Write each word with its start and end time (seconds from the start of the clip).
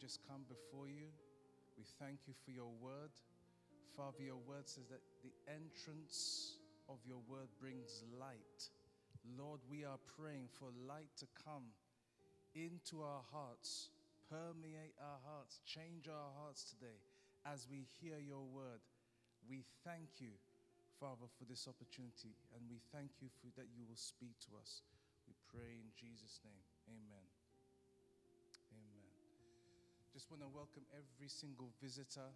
just 0.00 0.22
come 0.26 0.46
before 0.46 0.86
you. 0.86 1.10
We 1.76 1.84
thank 1.98 2.26
you 2.26 2.34
for 2.44 2.50
your 2.50 2.70
word. 2.80 3.10
Father, 3.96 4.22
your 4.22 4.38
word 4.46 4.70
says 4.70 4.86
that 4.90 5.02
the 5.26 5.34
entrance 5.50 6.58
of 6.88 6.98
your 7.06 7.18
word 7.26 7.50
brings 7.58 8.02
light. 8.18 8.70
Lord, 9.36 9.60
we 9.68 9.84
are 9.84 9.98
praying 10.16 10.48
for 10.54 10.70
light 10.86 11.10
to 11.18 11.26
come 11.34 11.74
into 12.54 13.02
our 13.02 13.26
hearts, 13.34 13.90
permeate 14.30 14.94
our 15.02 15.20
hearts, 15.26 15.60
change 15.66 16.06
our 16.06 16.30
hearts 16.38 16.64
today 16.64 17.02
as 17.44 17.66
we 17.70 17.86
hear 18.00 18.18
your 18.18 18.46
word. 18.46 18.80
We 19.48 19.64
thank 19.84 20.22
you, 20.22 20.34
Father, 21.00 21.26
for 21.38 21.44
this 21.44 21.66
opportunity, 21.66 22.38
and 22.54 22.62
we 22.70 22.80
thank 22.94 23.18
you 23.20 23.28
for 23.42 23.50
that 23.58 23.68
you 23.74 23.84
will 23.86 24.00
speak 24.00 24.38
to 24.48 24.58
us. 24.58 24.82
We 25.26 25.34
pray 25.50 25.78
in 25.82 25.90
Jesus' 25.94 26.40
name. 26.44 26.64
Amen. 26.88 27.27
Just 30.18 30.34
want 30.34 30.42
to 30.42 30.50
welcome 30.50 30.82
every 30.90 31.30
single 31.30 31.70
visitor. 31.78 32.26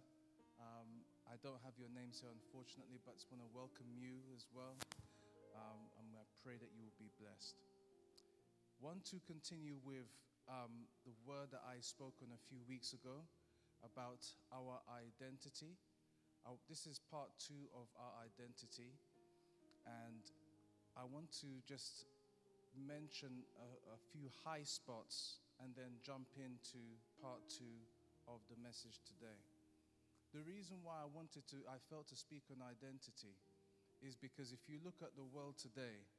Um, 0.55 1.03
I 1.27 1.35
don't 1.43 1.59
have 1.67 1.75
your 1.75 1.91
names 1.91 2.23
here, 2.23 2.31
unfortunately, 2.31 2.95
but 3.03 3.19
just 3.19 3.27
want 3.27 3.43
to 3.43 3.51
welcome 3.51 3.91
you 3.91 4.23
as 4.31 4.47
well. 4.55 4.79
Um, 5.51 5.91
and 5.99 6.07
I 6.15 6.23
pray 6.39 6.55
that 6.55 6.71
you 6.71 6.87
will 6.87 6.95
be 6.95 7.11
blessed. 7.19 7.59
Want 8.79 9.03
to 9.11 9.19
continue 9.27 9.83
with 9.83 10.07
um, 10.47 10.87
the 11.03 11.11
word 11.27 11.51
that 11.51 11.59
I 11.67 11.83
spoke 11.83 12.23
on 12.23 12.31
a 12.31 12.39
few 12.47 12.63
weeks 12.71 12.95
ago 12.95 13.19
about 13.83 14.23
our 14.47 14.79
identity. 14.87 15.75
Uh, 16.47 16.55
this 16.71 16.87
is 16.87 17.03
part 17.11 17.35
two 17.35 17.67
of 17.75 17.91
our 17.99 18.15
identity, 18.23 18.95
and 19.83 20.23
I 20.95 21.03
want 21.03 21.35
to 21.43 21.51
just 21.67 22.07
mention 22.79 23.43
a, 23.59 23.67
a 23.91 23.99
few 24.15 24.31
high 24.47 24.63
spots 24.63 25.42
and 25.61 25.75
then 25.75 26.01
jump 26.01 26.29
into 26.37 26.81
part 27.21 27.41
two 27.49 27.85
of 28.25 28.39
the 28.49 28.57
message 28.61 29.03
today. 29.05 29.37
The 30.33 30.41
reason 30.41 30.81
why 30.81 30.97
I 30.97 31.09
wanted 31.09 31.45
to, 31.53 31.61
I 31.69 31.77
felt 31.93 32.09
to 32.09 32.17
speak 32.17 32.49
on 32.49 32.63
identity 32.65 33.37
is 34.01 34.17
because 34.17 34.51
if 34.51 34.65
you 34.65 34.81
look 34.81 35.05
at 35.05 35.13
the 35.13 35.27
world 35.27 35.61
today, 35.61 36.09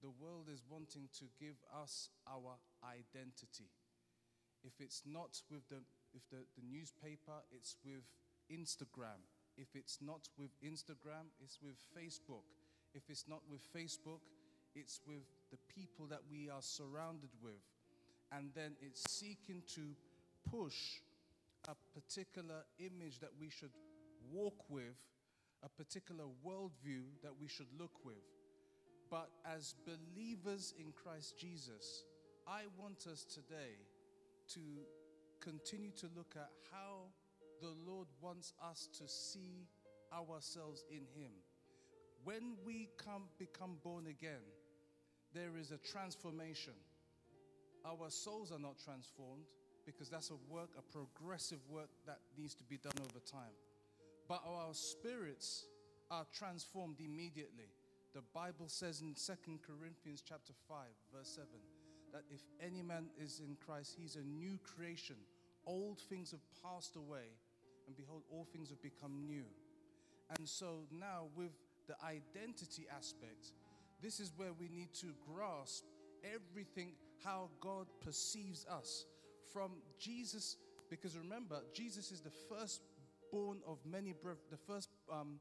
the 0.00 0.14
world 0.16 0.48
is 0.48 0.62
wanting 0.64 1.10
to 1.18 1.26
give 1.36 1.58
us 1.74 2.08
our 2.24 2.56
identity. 2.86 3.68
If 4.64 4.80
it's 4.80 5.02
not 5.04 5.36
with 5.50 5.68
the, 5.68 5.82
if 6.14 6.22
the, 6.30 6.46
the 6.56 6.64
newspaper, 6.64 7.44
it's 7.52 7.76
with 7.84 8.06
Instagram. 8.48 9.20
If 9.58 9.74
it's 9.74 9.98
not 10.00 10.28
with 10.38 10.50
Instagram, 10.62 11.34
it's 11.42 11.58
with 11.60 11.76
Facebook. 11.92 12.46
If 12.94 13.10
it's 13.10 13.26
not 13.28 13.42
with 13.50 13.60
Facebook, 13.74 14.22
it's 14.74 15.00
with 15.06 15.26
the 15.50 15.58
people 15.68 16.06
that 16.06 16.22
we 16.30 16.48
are 16.48 16.62
surrounded 16.62 17.30
with. 17.42 17.60
And 18.32 18.50
then 18.54 18.72
it's 18.80 19.10
seeking 19.10 19.62
to 19.74 19.80
push 20.50 21.00
a 21.68 21.74
particular 21.94 22.64
image 22.78 23.20
that 23.20 23.30
we 23.40 23.50
should 23.50 23.72
walk 24.32 24.64
with, 24.68 24.96
a 25.64 25.68
particular 25.68 26.24
worldview 26.46 27.02
that 27.22 27.32
we 27.40 27.48
should 27.48 27.66
look 27.78 28.04
with. 28.04 28.16
But 29.10 29.30
as 29.44 29.74
believers 29.86 30.74
in 30.78 30.92
Christ 30.92 31.38
Jesus, 31.38 32.04
I 32.46 32.62
want 32.78 33.06
us 33.10 33.24
today 33.24 33.76
to 34.54 34.60
continue 35.40 35.90
to 35.92 36.06
look 36.16 36.34
at 36.36 36.50
how 36.70 37.06
the 37.60 37.74
Lord 37.86 38.08
wants 38.20 38.52
us 38.62 38.88
to 38.98 39.08
see 39.08 39.66
ourselves 40.12 40.84
in 40.90 41.06
Him. 41.20 41.30
When 42.24 42.56
we 42.64 42.88
come 43.02 43.24
become 43.38 43.76
born 43.82 44.06
again, 44.06 44.44
there 45.34 45.56
is 45.58 45.70
a 45.70 45.78
transformation. 45.78 46.74
Our 47.88 48.10
souls 48.10 48.52
are 48.52 48.58
not 48.58 48.76
transformed 48.84 49.46
because 49.86 50.10
that's 50.10 50.28
a 50.28 50.36
work, 50.52 50.68
a 50.76 50.82
progressive 50.92 51.60
work 51.70 51.88
that 52.06 52.18
needs 52.36 52.54
to 52.56 52.64
be 52.64 52.76
done 52.76 52.92
over 53.00 53.20
time. 53.24 53.56
But 54.28 54.42
our 54.46 54.74
spirits 54.74 55.64
are 56.10 56.26
transformed 56.36 57.00
immediately. 57.00 57.72
The 58.14 58.20
Bible 58.34 58.68
says 58.68 59.00
in 59.00 59.14
2 59.14 59.32
Corinthians 59.66 60.22
chapter 60.26 60.52
5 60.68 60.76
verse 61.14 61.28
7 61.34 61.48
that 62.12 62.24
if 62.30 62.42
any 62.60 62.82
man 62.82 63.06
is 63.18 63.40
in 63.40 63.56
Christ 63.64 63.96
he's 63.98 64.16
a 64.16 64.22
new 64.22 64.58
creation. 64.58 65.16
Old 65.66 65.98
things 66.10 66.30
have 66.32 66.40
passed 66.62 66.96
away 66.96 67.32
and 67.86 67.96
behold 67.96 68.22
all 68.30 68.46
things 68.52 68.68
have 68.68 68.82
become 68.82 69.26
new. 69.26 69.44
And 70.36 70.46
so 70.46 70.80
now 70.90 71.28
with 71.34 71.52
the 71.86 71.94
identity 72.04 72.86
aspect 72.94 73.52
this 74.02 74.20
is 74.20 74.32
where 74.36 74.52
we 74.52 74.68
need 74.68 74.92
to 75.00 75.14
grasp 75.26 75.84
everything 76.22 76.92
how 77.24 77.50
God 77.60 77.86
perceives 78.00 78.66
us 78.66 79.06
from 79.52 79.72
Jesus 79.98 80.56
because 80.90 81.16
remember 81.16 81.60
Jesus 81.74 82.10
is 82.12 82.20
the 82.20 82.30
firstborn 82.30 83.60
of 83.66 83.78
many 83.84 84.14
the 84.50 84.56
first 84.56 84.88
um, 85.12 85.40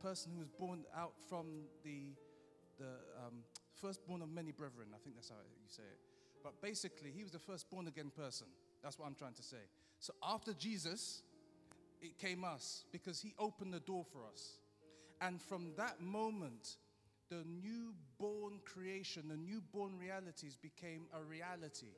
person 0.00 0.32
who 0.32 0.38
was 0.38 0.48
born 0.48 0.84
out 0.96 1.14
from 1.28 1.64
the, 1.82 2.14
the 2.78 2.90
um, 3.24 3.42
firstborn 3.80 4.22
of 4.22 4.28
many 4.28 4.52
brethren. 4.52 4.88
I 4.94 4.98
think 5.02 5.16
that's 5.16 5.30
how 5.30 5.36
you 5.36 5.68
say 5.68 5.82
it. 5.82 5.98
But 6.42 6.60
basically, 6.60 7.10
he 7.10 7.22
was 7.22 7.32
the 7.32 7.38
first 7.38 7.70
born 7.70 7.86
again 7.86 8.10
person. 8.14 8.46
That's 8.82 8.98
what 8.98 9.06
I'm 9.06 9.14
trying 9.14 9.34
to 9.34 9.42
say. 9.42 9.64
So 9.98 10.12
after 10.22 10.52
Jesus, 10.52 11.22
it 12.02 12.18
came 12.18 12.44
us 12.44 12.84
because 12.92 13.20
he 13.20 13.34
opened 13.38 13.72
the 13.72 13.80
door 13.80 14.04
for 14.12 14.20
us. 14.30 14.58
And 15.20 15.40
from 15.40 15.72
that 15.78 16.02
moment, 16.02 16.76
the 17.30 17.44
newborn 17.46 18.60
creation, 18.64 19.28
the 19.28 19.36
newborn 19.36 19.98
realities 19.98 20.56
became 20.60 21.06
a 21.14 21.22
reality. 21.22 21.92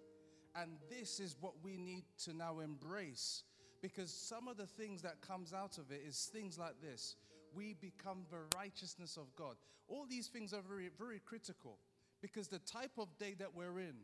And 0.54 0.72
this 0.88 1.20
is 1.20 1.36
what 1.40 1.54
we 1.62 1.76
need 1.76 2.04
to 2.24 2.34
now 2.34 2.60
embrace 2.60 3.42
because 3.82 4.10
some 4.10 4.48
of 4.48 4.56
the 4.56 4.66
things 4.66 5.02
that 5.02 5.20
comes 5.20 5.52
out 5.52 5.78
of 5.78 5.90
it 5.90 6.02
is 6.06 6.30
things 6.32 6.58
like 6.58 6.80
this. 6.80 7.16
We 7.54 7.74
become 7.74 8.24
the 8.30 8.56
righteousness 8.56 9.16
of 9.16 9.34
god. 9.36 9.56
All 9.88 10.06
these 10.08 10.28
things 10.28 10.52
are 10.52 10.62
very 10.66 10.88
very 10.98 11.20
critical 11.20 11.78
because 12.22 12.48
the 12.48 12.58
type 12.60 12.92
of 12.98 13.08
day 13.18 13.34
that 13.38 13.54
we're 13.54 13.78
in 13.78 13.94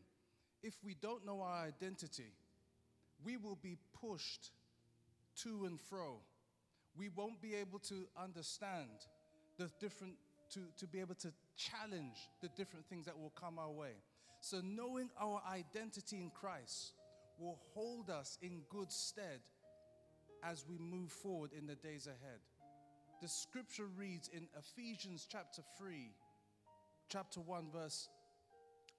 if 0.62 0.74
we 0.84 0.94
don't 0.94 1.24
know 1.24 1.40
our 1.40 1.64
identity 1.64 2.32
we 3.24 3.36
will 3.36 3.58
be 3.62 3.76
pushed 4.00 4.50
to 5.42 5.64
and 5.64 5.80
fro. 5.80 6.20
We 6.96 7.08
won't 7.08 7.40
be 7.40 7.54
able 7.54 7.78
to 7.80 8.06
understand 8.16 8.90
the 9.58 9.70
different 9.80 10.14
to, 10.52 10.60
to 10.76 10.86
be 10.86 11.00
able 11.00 11.14
to 11.14 11.32
challenge 11.56 12.28
the 12.40 12.48
different 12.56 12.86
things 12.86 13.06
that 13.06 13.18
will 13.18 13.32
come 13.38 13.58
our 13.58 13.70
way 13.70 13.92
so 14.40 14.60
knowing 14.62 15.08
our 15.20 15.42
identity 15.50 16.20
in 16.20 16.30
christ 16.30 16.92
will 17.38 17.58
hold 17.74 18.10
us 18.10 18.38
in 18.42 18.62
good 18.70 18.90
stead 18.90 19.40
as 20.42 20.64
we 20.68 20.78
move 20.78 21.10
forward 21.10 21.50
in 21.56 21.66
the 21.66 21.74
days 21.74 22.06
ahead. 22.06 22.40
The 23.20 23.28
scripture 23.28 23.86
reads 23.96 24.28
in 24.28 24.48
Ephesians 24.58 25.26
chapter 25.30 25.62
3, 25.78 26.10
chapter 27.08 27.40
1, 27.40 27.66
verse 27.72 28.08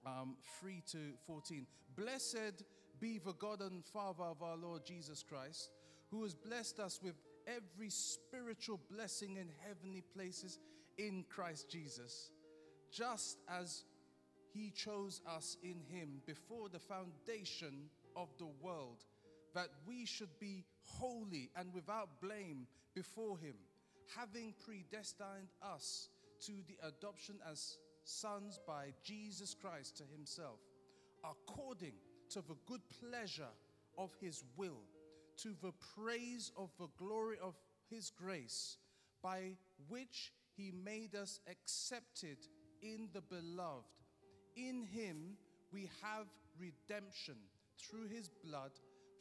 um, 0.05 0.37
3 0.61 0.81
to 0.91 0.97
14. 1.27 1.67
Blessed 1.97 2.63
be 2.99 3.19
the 3.19 3.33
God 3.33 3.61
and 3.61 3.83
Father 3.85 4.23
of 4.23 4.41
our 4.41 4.55
Lord 4.55 4.85
Jesus 4.85 5.23
Christ, 5.27 5.69
who 6.09 6.23
has 6.23 6.33
blessed 6.33 6.79
us 6.79 6.99
with 7.03 7.15
every 7.45 7.89
spiritual 7.89 8.79
blessing 8.89 9.35
in 9.35 9.49
heavenly 9.67 10.03
places 10.15 10.59
in 10.97 11.25
Christ 11.29 11.69
Jesus, 11.69 12.31
just 12.91 13.37
as 13.49 13.83
he 14.53 14.69
chose 14.69 15.21
us 15.27 15.57
in 15.63 15.81
him 15.89 16.21
before 16.25 16.69
the 16.69 16.79
foundation 16.79 17.89
of 18.15 18.29
the 18.37 18.49
world 18.61 19.03
that 19.53 19.69
we 19.87 20.05
should 20.05 20.39
be 20.39 20.63
holy 20.83 21.49
and 21.55 21.73
without 21.73 22.21
blame 22.21 22.67
before 22.93 23.37
Him, 23.37 23.55
having 24.15 24.53
predestined 24.63 25.49
us 25.61 26.09
to 26.41 26.53
the 26.67 26.87
adoption 26.87 27.35
as 27.49 27.77
sons 28.03 28.59
by 28.67 28.93
Jesus 29.03 29.55
Christ 29.59 29.97
to 29.97 30.03
Himself, 30.15 30.59
according 31.23 31.93
to 32.31 32.41
the 32.41 32.55
good 32.65 32.81
pleasure 32.99 33.53
of 33.97 34.11
His 34.19 34.43
will, 34.57 34.81
to 35.37 35.49
the 35.61 35.73
praise 35.95 36.51
of 36.57 36.69
the 36.79 36.89
glory 36.97 37.37
of 37.41 37.55
His 37.89 38.09
grace, 38.09 38.77
by 39.21 39.53
which 39.87 40.33
He 40.55 40.71
made 40.71 41.15
us 41.15 41.39
accepted 41.49 42.37
in 42.81 43.09
the 43.13 43.21
beloved. 43.21 43.85
In 44.55 44.83
Him 44.83 45.37
we 45.71 45.89
have 46.01 46.27
redemption 46.59 47.35
through 47.77 48.07
His 48.07 48.29
blood 48.43 48.71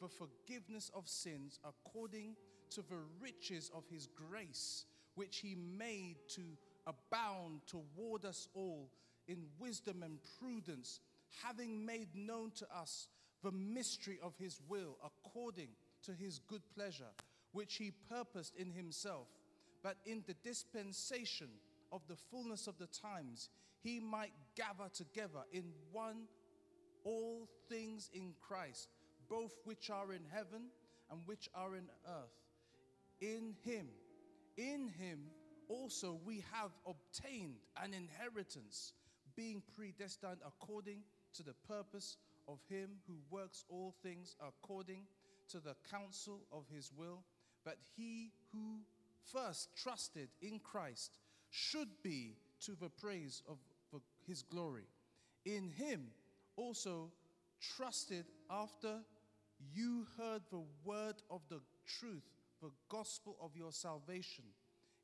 the 0.03 0.09
forgiveness 0.09 0.91
of 0.93 1.07
sins 1.07 1.59
according 1.63 2.35
to 2.71 2.81
the 2.81 2.99
riches 3.21 3.71
of 3.73 3.83
his 3.89 4.07
grace, 4.07 4.85
which 5.15 5.37
he 5.37 5.55
made 5.55 6.17
to 6.27 6.41
abound 6.85 7.61
toward 7.67 8.25
us 8.25 8.47
all 8.53 8.89
in 9.27 9.45
wisdom 9.59 10.03
and 10.03 10.19
prudence, 10.39 10.99
having 11.41 11.85
made 11.85 12.09
known 12.13 12.51
to 12.51 12.65
us 12.75 13.07
the 13.43 13.51
mystery 13.51 14.19
of 14.21 14.33
his 14.37 14.59
will 14.67 14.97
according 15.03 15.69
to 16.03 16.13
his 16.13 16.39
good 16.39 16.63
pleasure, 16.75 17.11
which 17.53 17.75
he 17.75 17.91
purposed 18.09 18.55
in 18.57 18.71
himself, 18.71 19.27
but 19.83 19.97
in 20.05 20.23
the 20.25 20.35
dispensation 20.43 21.49
of 21.91 22.01
the 22.07 22.15
fullness 22.31 22.67
of 22.67 22.77
the 22.79 22.87
times, 22.87 23.49
he 23.83 23.99
might 23.99 24.31
gather 24.55 24.89
together 24.93 25.43
in 25.51 25.65
one 25.91 26.23
all 27.03 27.49
things 27.69 28.09
in 28.13 28.33
Christ 28.41 28.87
both 29.29 29.53
which 29.63 29.89
are 29.89 30.13
in 30.13 30.23
heaven 30.31 30.67
and 31.09 31.21
which 31.25 31.49
are 31.55 31.75
in 31.75 31.89
earth. 32.07 32.37
In 33.21 33.55
him, 33.63 33.87
in 34.57 34.87
him 34.87 35.19
also 35.69 36.19
we 36.25 36.43
have 36.51 36.71
obtained 36.85 37.55
an 37.81 37.93
inheritance, 37.93 38.93
being 39.35 39.63
predestined 39.75 40.37
according 40.45 40.99
to 41.33 41.43
the 41.43 41.55
purpose 41.67 42.17
of 42.47 42.59
him 42.69 42.89
who 43.07 43.15
works 43.29 43.65
all 43.69 43.95
things 44.03 44.35
according 44.45 45.03
to 45.49 45.59
the 45.59 45.75
counsel 45.89 46.41
of 46.51 46.65
his 46.73 46.91
will, 46.95 47.23
but 47.65 47.77
he 47.95 48.31
who 48.51 48.81
first 49.31 49.69
trusted 49.75 50.29
in 50.41 50.59
Christ 50.59 51.19
should 51.49 51.89
be 52.03 52.35
to 52.61 52.75
the 52.79 52.89
praise 52.89 53.41
of 53.47 53.57
his 54.27 54.41
glory. 54.41 54.87
In 55.45 55.69
him 55.69 56.07
also 56.55 57.11
trusted 57.75 58.25
after 58.49 58.99
you 59.73 60.05
heard 60.17 60.41
the 60.49 60.63
word 60.83 61.15
of 61.29 61.41
the 61.49 61.61
truth, 61.85 62.23
the 62.61 62.71
gospel 62.89 63.37
of 63.41 63.55
your 63.55 63.71
salvation, 63.71 64.45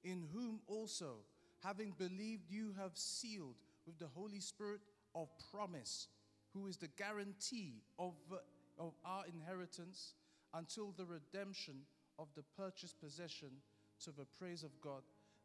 in 0.04 0.24
whom 0.34 0.60
also, 0.68 1.18
having 1.64 1.94
believed, 1.98 2.44
you 2.50 2.74
have 2.78 2.92
sealed 2.94 3.56
with 3.86 4.00
the 4.00 4.08
Holy 4.08 4.40
Spirit 4.40 4.82
of 5.16 5.28
promise, 5.52 6.08
who 6.54 6.68
is 6.68 6.78
the 6.78 6.90
guarantee 6.98 7.82
of, 7.98 8.14
of 8.78 8.94
our 9.06 9.24
inheritance 9.28 10.14
until 10.54 10.94
the 10.98 11.06
redemption 11.06 11.82
of 12.18 12.28
the 12.36 12.44
purchased 12.58 13.00
possession 13.00 13.50
to 14.06 14.12
the 14.12 14.26
praise 14.38 14.64
of 14.64 14.72
God. 14.82 15.02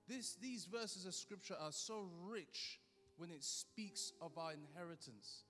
This, 0.08 0.36
these 0.40 0.66
verses 0.66 1.06
of 1.06 1.14
scripture 1.14 1.56
are 1.60 1.72
so 1.72 2.06
rich 2.26 2.80
when 3.16 3.30
it 3.30 3.42
speaks 3.42 4.12
of 4.20 4.36
our 4.36 4.52
inheritance. 4.52 5.44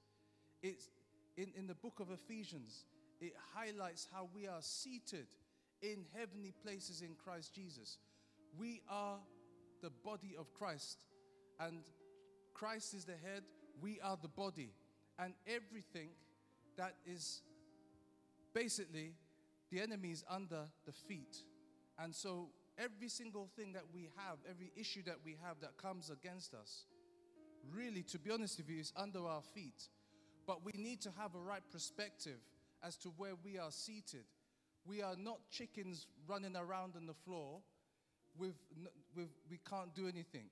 It's 0.63 0.89
in, 1.37 1.53
in 1.57 1.67
the 1.67 1.75
book 1.75 2.01
of 2.01 2.11
Ephesians, 2.11 2.85
it 3.21 3.35
highlights 3.55 4.09
how 4.13 4.29
we 4.35 4.47
are 4.47 4.61
seated 4.61 5.27
in 5.83 6.05
heavenly 6.17 6.53
places 6.63 7.01
in 7.01 7.15
Christ 7.23 7.55
Jesus. 7.55 7.99
We 8.59 8.83
are 8.89 9.19
the 9.83 9.91
body 10.05 10.35
of 10.39 10.53
Christ, 10.55 11.05
and 11.59 11.83
Christ 12.55 12.95
is 12.95 13.05
the 13.05 13.13
head, 13.13 13.43
we 13.81 14.01
are 14.01 14.17
the 14.21 14.29
body. 14.29 14.73
And 15.19 15.35
everything 15.47 16.09
that 16.77 16.95
is 17.07 17.43
basically 18.55 19.15
the 19.71 19.81
enemy 19.81 20.11
is 20.11 20.25
under 20.31 20.63
the 20.87 20.93
feet. 20.93 21.37
And 21.99 22.15
so 22.15 22.49
every 22.79 23.09
single 23.09 23.49
thing 23.57 23.73
that 23.73 23.85
we 23.93 24.09
have, 24.17 24.39
every 24.49 24.73
issue 24.77 25.03
that 25.05 25.19
we 25.25 25.37
have 25.47 25.61
that 25.61 25.77
comes 25.77 26.11
against 26.11 26.55
us, 26.55 26.85
really, 27.73 28.03
to 28.03 28.19
be 28.19 28.31
honest 28.31 28.59
with 28.59 28.69
you, 28.69 28.81
is 28.81 28.93
under 28.97 29.21
our 29.21 29.43
feet. 29.43 29.89
But 30.47 30.65
we 30.65 30.73
need 30.77 31.01
to 31.03 31.11
have 31.19 31.35
a 31.35 31.39
right 31.39 31.63
perspective 31.73 32.39
as 32.83 32.97
to 32.99 33.09
where 33.17 33.35
we 33.43 33.59
are 33.59 33.71
seated. 33.71 34.25
We 34.87 35.03
are 35.03 35.17
not 35.17 35.39
chickens 35.51 36.07
running 36.27 36.57
around 36.57 36.95
on 36.97 37.07
the 37.07 37.15
floor 37.15 37.61
with, 38.39 38.55
with 39.17 39.29
we 39.51 39.59
can't 39.69 39.95
do 39.95 40.07
anything. 40.07 40.51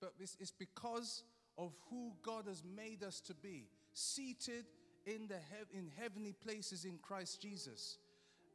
But 0.00 0.12
it's, 0.18 0.36
it's 0.40 0.50
because 0.50 1.24
of 1.58 1.72
who 1.90 2.12
God 2.22 2.46
has 2.46 2.62
made 2.64 3.02
us 3.02 3.20
to 3.20 3.34
be, 3.34 3.68
seated 3.92 4.64
in, 5.06 5.28
the 5.28 5.36
he- 5.36 5.78
in 5.78 5.90
heavenly 6.00 6.32
places 6.32 6.84
in 6.84 6.98
Christ 6.98 7.40
Jesus. 7.42 7.98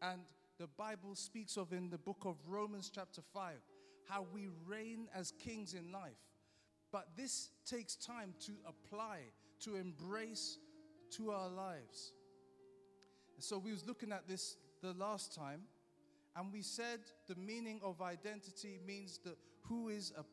And 0.01 0.21
the 0.59 0.67
Bible 0.67 1.15
speaks 1.15 1.55
of 1.55 1.71
in 1.71 1.89
the 1.89 1.97
book 1.97 2.23
of 2.25 2.35
Romans, 2.45 2.91
chapter 2.93 3.21
5, 3.33 3.53
how 4.09 4.27
we 4.33 4.49
reign 4.67 5.07
as 5.15 5.31
kings 5.31 5.73
in 5.73 5.89
life. 5.91 6.19
But 6.91 7.07
this 7.15 7.51
takes 7.65 7.95
time 7.95 8.33
to 8.45 8.51
apply, 8.67 9.19
to 9.61 9.77
embrace 9.77 10.57
to 11.11 11.31
our 11.31 11.49
lives. 11.49 12.13
So 13.39 13.57
we 13.57 13.71
was 13.71 13.87
looking 13.87 14.11
at 14.11 14.27
this 14.27 14.57
the 14.81 14.91
last 14.93 15.33
time, 15.33 15.61
and 16.35 16.51
we 16.51 16.61
said 16.61 16.99
the 17.27 17.35
meaning 17.35 17.79
of 17.81 18.01
identity 18.01 18.79
means 18.85 19.19
that 19.23 19.37
who 19.61 19.87
is 19.87 20.11
a 20.17 20.23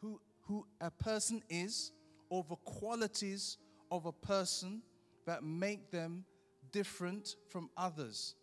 who 0.00 0.20
who 0.46 0.66
a 0.80 0.90
person 0.90 1.42
is, 1.48 1.90
or 2.30 2.44
the 2.48 2.56
qualities 2.56 3.58
of 3.90 4.06
a 4.06 4.12
person 4.12 4.82
that 5.26 5.42
make 5.42 5.90
them 5.90 6.24
different 6.70 7.34
from 7.48 7.70
others. 7.76 8.36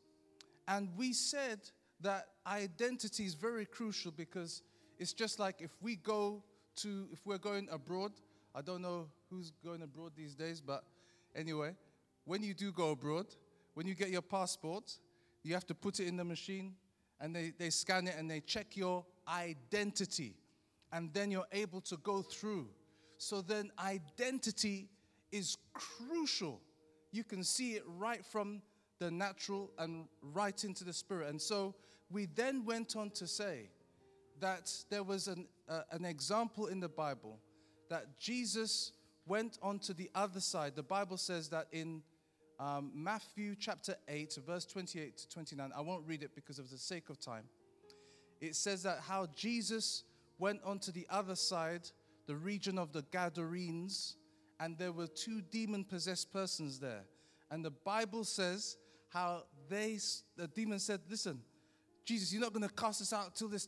And 0.68 0.90
we 0.98 1.13
said 1.13 1.60
that 2.02 2.28
identity 2.48 3.25
is 3.25 3.34
very 3.34 3.66
crucial 3.66 4.12
because 4.12 4.63
it's 5.00 5.13
just 5.13 5.40
like 5.40 5.62
if 5.62 5.72
we 5.81 5.96
go 5.96 6.44
to, 6.78 7.08
if 7.12 7.25
we're 7.25 7.38
going 7.38 7.68
abroad, 7.72 8.12
I 8.54 8.62
don't 8.62 8.81
know 8.81 9.08
who's 9.30 9.52
going 9.63 9.81
abroad 9.81 10.12
these 10.16 10.36
days, 10.36 10.62
but 10.62 10.84
anyway, 11.36 11.75
when 12.25 12.44
you 12.44 12.54
do 12.54 12.72
go 12.72 12.92
abroad, 12.92 13.28
when 13.74 13.88
you 13.88 13.96
get 13.96 14.10
your 14.10 14.22
passport, 14.22 14.98
you 15.44 15.54
have 15.54 15.66
to 15.68 15.75
put 15.75 16.00
it 16.00 16.08
in 16.08 16.18
the 16.18 16.24
machine 16.24 16.75
and 17.19 17.36
they, 17.36 17.54
they 17.58 17.69
scan 17.69 18.08
it 18.08 18.16
and 18.18 18.30
they 18.30 18.40
check 18.40 18.75
your 18.75 19.06
identity. 19.28 20.36
And 20.92 21.13
then 21.13 21.31
you're 21.31 21.48
able 21.52 21.81
to 21.81 21.98
go 21.98 22.22
through. 22.22 22.68
So 23.18 23.42
then, 23.42 23.72
identity 23.80 24.90
is 25.31 25.58
crucial. 25.74 26.60
You 27.12 27.24
can 27.24 27.44
see 27.44 27.74
it 27.74 27.84
right 27.86 28.25
from 28.25 28.62
the 29.01 29.09
natural 29.09 29.71
and 29.80 30.06
right 30.21 30.63
into 30.63 30.83
the 30.83 30.94
spirit. 30.94 31.27
And 31.30 31.42
so 31.42 31.74
we 32.12 32.27
then 32.36 32.63
went 32.63 32.95
on 32.95 33.09
to 33.12 33.25
say 33.25 33.71
that 34.39 34.71
there 34.92 35.01
was 35.01 35.27
an, 35.27 35.48
uh, 35.68 35.81
an 35.92 36.06
example 36.06 36.68
in 36.68 36.80
the 36.80 36.88
Bible 36.88 37.39
that 37.89 38.19
Jesus 38.19 38.92
went 39.25 39.57
on 39.63 39.80
to 39.80 39.94
the 39.95 40.12
other 40.13 40.39
side. 40.39 40.74
The 40.75 40.83
Bible 40.83 41.18
says 41.18 41.50
that 41.50 41.65
in 41.71 42.03
um, 42.59 42.92
Matthew 42.94 43.56
chapter 43.59 43.95
8, 44.07 44.38
verse 44.45 44.65
28 44.65 45.18
to 45.18 45.30
29, 45.30 45.71
I 45.75 45.81
won't 45.81 46.06
read 46.06 46.21
it 46.21 46.36
because 46.36 46.59
of 46.59 46.69
the 46.69 46.77
sake 46.77 47.09
of 47.09 47.19
time. 47.19 47.45
It 48.39 48.56
says 48.56 48.83
that 48.83 49.00
how 49.07 49.27
Jesus 49.36 50.03
went 50.38 50.62
on 50.63 50.77
to 50.80 50.92
the 50.92 51.07
other 51.09 51.36
side, 51.36 51.89
the 52.27 52.36
region 52.36 52.77
of 52.77 52.94
the 52.94 53.03
Gadarenes, 53.12 54.15
and 54.59 54.77
there 54.77 54.92
were 54.92 55.07
two 55.07 55.42
demon 55.42 55.86
possessed 55.86 56.31
persons 56.31 56.80
there. 56.80 57.06
And 57.50 57.65
the 57.65 57.71
Bible 57.71 58.24
says 58.24 58.77
how 59.12 59.44
they, 59.69 60.00
the 60.36 60.48
demon 60.48 60.80
said, 60.80 61.02
Listen, 61.10 61.40
Jesus, 62.06 62.34
you're 62.34 62.42
not 62.42 62.54
going 62.54 62.68
to 62.68 62.74
cast 62.74 63.02
us 63.02 63.13
out 63.13 63.36
till 63.36 63.48
this, 63.48 63.68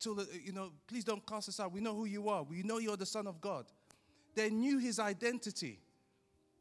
till 0.00 0.14
the, 0.14 0.26
you 0.44 0.52
know, 0.52 0.72
please 0.86 1.04
don't 1.04 1.24
cast 1.26 1.48
us 1.48 1.60
out. 1.60 1.72
We 1.72 1.80
know 1.80 1.94
who 1.94 2.06
you 2.06 2.28
are. 2.28 2.42
We 2.42 2.62
know 2.62 2.78
you're 2.78 2.96
the 2.96 3.06
Son 3.06 3.26
of 3.26 3.40
God. 3.40 3.66
They 4.34 4.50
knew 4.50 4.78
his 4.78 4.98
identity, 4.98 5.80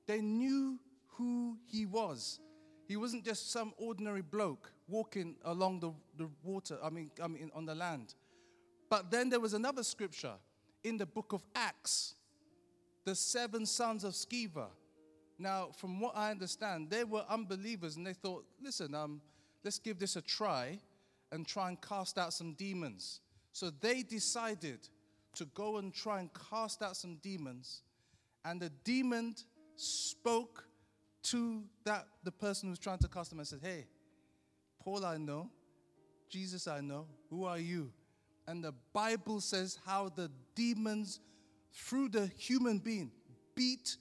they 0.08 0.22
knew 0.22 0.80
who 1.18 1.58
he 1.68 1.86
was. 1.86 2.40
He 2.88 2.98
wasn't 2.98 3.26
just 3.26 3.52
some 3.52 3.74
ordinary 3.78 4.22
bloke 4.22 4.72
walking 4.88 5.38
along 5.44 5.80
the, 5.80 5.92
the 6.18 6.30
water, 6.44 6.78
I 6.84 6.92
mean, 6.92 7.10
I 7.24 7.28
mean, 7.28 7.50
on 7.56 7.66
the 7.66 7.74
land. 7.74 8.14
But 8.92 9.10
then 9.10 9.32
there 9.32 9.40
was 9.40 9.56
another 9.56 9.82
scripture 9.82 10.34
in 10.84 10.98
the 10.98 11.08
book 11.08 11.34
of 11.34 11.44
Acts 11.56 12.14
the 13.06 13.16
seven 13.16 13.66
sons 13.66 14.04
of 14.04 14.14
Sceva 14.14 14.68
now, 15.38 15.70
from 15.76 16.00
what 16.00 16.16
I 16.16 16.32
understand, 16.32 16.90
they 16.90 17.04
were 17.04 17.26
unbelievers 17.30 17.98
and 17.98 18.08
they 18.08 18.14
thought, 18.14 18.46
listen, 18.62 18.96
um, 18.96 19.22
let's 19.64 19.80
give 19.80 20.00
this 20.00 20.16
a 20.16 20.22
try 20.22 20.80
and 21.32 21.46
try 21.46 21.68
and 21.68 21.82
cast 21.82 22.18
out 22.18 22.34
some 22.34 22.54
demons. 22.54 23.20
So 23.52 23.70
they 23.82 24.02
decided 24.02 24.88
to 25.36 25.46
go 25.46 25.78
and 25.78 25.94
try 25.94 26.20
and 26.20 26.30
cast 26.50 26.82
out 26.82 26.96
some 26.96 27.18
demons. 27.22 27.82
And 28.46 28.62
the 28.62 28.70
demon 28.84 29.36
spoke 29.76 30.66
to 31.24 31.64
that 31.84 32.08
the 32.24 32.32
person 32.32 32.68
who 32.68 32.72
was 32.72 32.80
trying 32.80 33.00
to 33.00 33.08
cast 33.08 33.32
them 33.32 33.40
and 33.40 33.48
said, 33.48 33.60
Hey, 33.62 33.86
Paul 34.82 35.04
I 35.04 35.18
know, 35.18 35.50
Jesus 36.30 36.68
I 36.68 36.80
know, 36.80 37.08
who 37.30 37.44
are 37.44 37.58
you? 37.58 37.92
And 38.48 38.64
the 38.64 38.74
Bible 38.94 39.42
says 39.42 39.80
how 39.86 40.10
the 40.10 40.32
demons, 40.54 41.20
through 41.74 42.10
the 42.10 42.28
human 42.38 42.78
being, 42.78 43.12
beat 43.56 43.98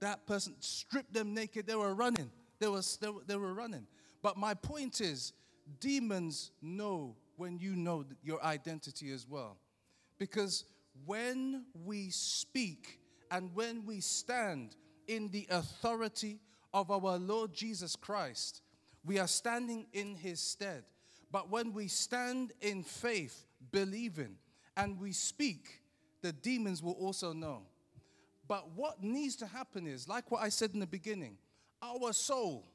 that 0.00 0.26
person, 0.26 0.54
stripped 0.60 1.12
them 1.12 1.34
naked. 1.34 1.66
They 1.66 1.74
were 1.74 1.94
running. 1.94 2.30
They, 2.58 2.68
was, 2.68 2.96
they, 2.96 3.08
they 3.26 3.36
were 3.36 3.54
running. 3.54 3.86
But 4.22 4.36
my 4.36 4.54
point 4.54 5.00
is, 5.00 5.32
demons 5.78 6.50
know 6.60 7.16
when 7.36 7.58
you 7.58 7.76
know 7.76 8.04
your 8.22 8.42
identity 8.44 9.10
as 9.12 9.26
well. 9.28 9.56
Because 10.18 10.64
when 11.06 11.64
we 11.84 12.10
speak 12.10 13.00
and 13.30 13.54
when 13.54 13.86
we 13.86 14.00
stand 14.00 14.76
in 15.06 15.28
the 15.30 15.46
authority 15.50 16.40
of 16.74 16.90
our 16.90 17.18
Lord 17.18 17.54
Jesus 17.54 17.96
Christ, 17.96 18.62
we 19.04 19.18
are 19.18 19.26
standing 19.26 19.86
in 19.92 20.14
his 20.14 20.40
stead. 20.40 20.84
But 21.32 21.50
when 21.50 21.72
we 21.72 21.88
stand 21.88 22.52
in 22.60 22.82
faith, 22.82 23.46
believing, 23.72 24.36
and 24.76 25.00
we 25.00 25.12
speak, 25.12 25.80
the 26.22 26.32
demons 26.32 26.82
will 26.82 26.92
also 26.92 27.32
know. 27.32 27.62
But 28.50 28.72
what 28.74 29.00
needs 29.00 29.36
to 29.36 29.46
happen 29.46 29.86
is, 29.86 30.08
like 30.08 30.32
what 30.32 30.42
I 30.42 30.48
said 30.48 30.72
in 30.74 30.80
the 30.80 30.86
beginning, 30.88 31.36
our 31.80 32.12
soul 32.12 32.66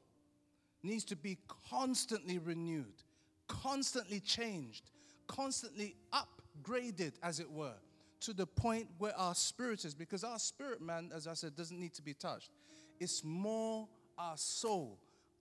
needs 0.82 1.04
to 1.04 1.16
be 1.16 1.36
constantly 1.68 2.38
renewed, 2.38 3.02
constantly 3.46 4.20
changed, 4.20 4.90
constantly 5.26 5.94
upgraded, 6.14 7.12
as 7.22 7.40
it 7.40 7.50
were, 7.50 7.74
to 8.20 8.32
the 8.32 8.46
point 8.46 8.88
where 8.96 9.14
our 9.18 9.34
spirit 9.34 9.84
is. 9.84 9.94
Because 9.94 10.24
our 10.24 10.38
spirit, 10.38 10.80
man, 10.80 11.10
as 11.14 11.26
I 11.26 11.34
said, 11.34 11.54
doesn't 11.54 11.78
need 11.78 11.92
to 11.92 12.02
be 12.02 12.14
touched. 12.14 12.52
It's 12.98 13.22
more 13.22 13.86
our 14.16 14.38
soul 14.38 14.98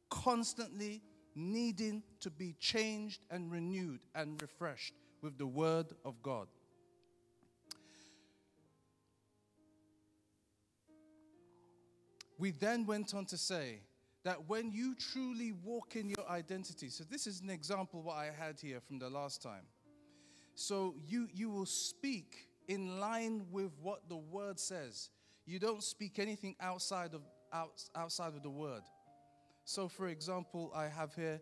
constantly 0.10 1.02
needing 1.34 2.04
to 2.20 2.30
be 2.30 2.58
changed 2.60 3.26
and 3.32 3.50
renewed 3.50 4.02
and 4.14 4.42
refreshed 4.42 4.96
with 5.22 5.38
the 5.38 5.48
Word 5.48 5.94
of 6.04 6.22
God. 6.22 6.50
We 12.38 12.52
then 12.52 12.86
went 12.86 13.14
on 13.14 13.26
to 13.28 13.38
say 13.38 13.80
that 14.24 14.48
when 14.48 14.72
you 14.72 14.96
truly 14.96 15.52
walk 15.52 15.96
in 15.96 16.10
your 16.10 16.30
identity, 16.30 16.90
so 16.90 17.04
this 17.10 17.28
is 17.28 17.42
an 17.42 17.50
example 17.50 18.02
what 18.02 18.18
I 18.18 18.32
had 18.38 18.60
here 18.60 18.82
from 18.82 19.00
the 19.00 19.10
last 19.10 19.42
time. 19.42 19.64
So 20.56 20.96
you 21.06 21.28
you 21.34 21.50
will 21.50 21.66
speak 21.66 22.48
in 22.68 23.00
line 23.00 23.46
with 23.52 23.72
what 23.82 24.10
the 24.10 24.16
word 24.16 24.60
says. 24.60 25.10
You 25.46 25.60
don't 25.60 25.84
speak 25.84 26.18
anything 26.18 26.56
outside 26.60 27.14
of 27.14 27.22
out, 27.54 27.84
outside 27.96 28.34
of 28.36 28.42
the 28.42 28.50
word. 28.50 28.84
So, 29.64 29.88
for 29.88 30.08
example, 30.08 30.72
I 30.76 30.88
have 30.88 31.14
here 31.16 31.42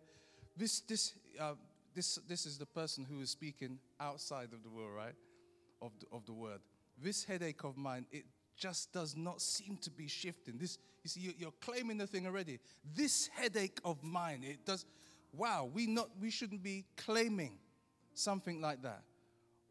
this 0.57 0.81
this 0.81 1.13
uh, 1.39 1.53
this 1.93 2.19
this 2.27 2.45
is 2.45 2.57
the 2.57 2.65
person 2.65 3.05
who 3.05 3.21
is 3.21 3.29
speaking 3.29 3.79
outside 3.99 4.53
of 4.53 4.63
the 4.63 4.69
word, 4.69 4.93
right? 4.95 5.15
Of 5.81 5.91
the, 5.99 6.05
of 6.11 6.25
the 6.25 6.33
word. 6.33 6.59
This 7.01 7.23
headache 7.23 7.63
of 7.63 7.75
mine, 7.77 8.05
it 8.11 8.25
just 8.57 8.93
does 8.93 9.15
not 9.15 9.41
seem 9.41 9.77
to 9.81 9.91
be 9.91 10.07
shifting. 10.07 10.57
This, 10.57 10.77
you 11.03 11.09
see, 11.09 11.35
you're 11.37 11.53
claiming 11.61 11.97
the 11.97 12.07
thing 12.07 12.25
already. 12.25 12.59
This 12.95 13.29
headache 13.35 13.79
of 13.83 14.03
mine, 14.03 14.43
it 14.43 14.65
does. 14.65 14.85
Wow, 15.33 15.69
we 15.73 15.87
not 15.87 16.09
we 16.21 16.29
shouldn't 16.29 16.61
be 16.63 16.85
claiming 16.95 17.57
something 18.13 18.61
like 18.61 18.83
that, 18.83 19.01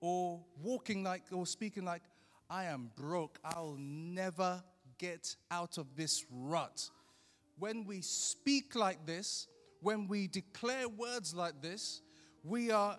or 0.01 0.41
walking 0.61 1.05
like 1.05 1.23
or 1.33 1.47
speaking 1.47 1.85
like, 1.85 2.03
I 2.51 2.65
am 2.65 2.91
broke. 2.97 3.39
I'll 3.45 3.77
never 3.79 4.63
get 4.99 5.37
out 5.51 5.79
of 5.79 5.97
this 5.97 6.25
rut. 6.31 6.91
When 7.59 7.85
we 7.85 8.01
speak 8.01 8.75
like 8.75 9.07
this, 9.07 9.47
when 9.81 10.09
we 10.09 10.27
declare 10.27 10.89
words 10.89 11.35
like 11.35 11.63
this, 11.63 12.03
we 12.43 12.71
are 12.71 12.99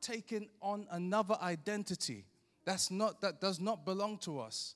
taking 0.00 0.48
on 0.60 0.86
another 0.90 1.36
identity 1.40 2.24
that's 2.64 2.90
not 2.90 3.20
that 3.20 3.40
does 3.40 3.60
not 3.60 3.84
belong 3.84 4.18
to 4.18 4.38
us. 4.40 4.74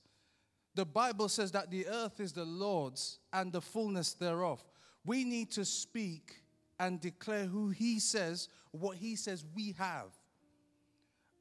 The 0.76 0.84
Bible 0.84 1.30
says 1.30 1.50
that 1.52 1.70
the 1.70 1.86
earth 1.86 2.20
is 2.20 2.32
the 2.32 2.44
Lord's 2.44 3.18
and 3.32 3.50
the 3.50 3.62
fullness 3.62 4.12
thereof. 4.12 4.62
We 5.06 5.24
need 5.24 5.50
to 5.52 5.64
speak 5.64 6.42
and 6.78 7.00
declare 7.00 7.46
who 7.46 7.70
He 7.70 7.98
says, 7.98 8.50
what 8.72 8.98
He 8.98 9.16
says 9.16 9.42
we 9.54 9.74
have. 9.78 10.08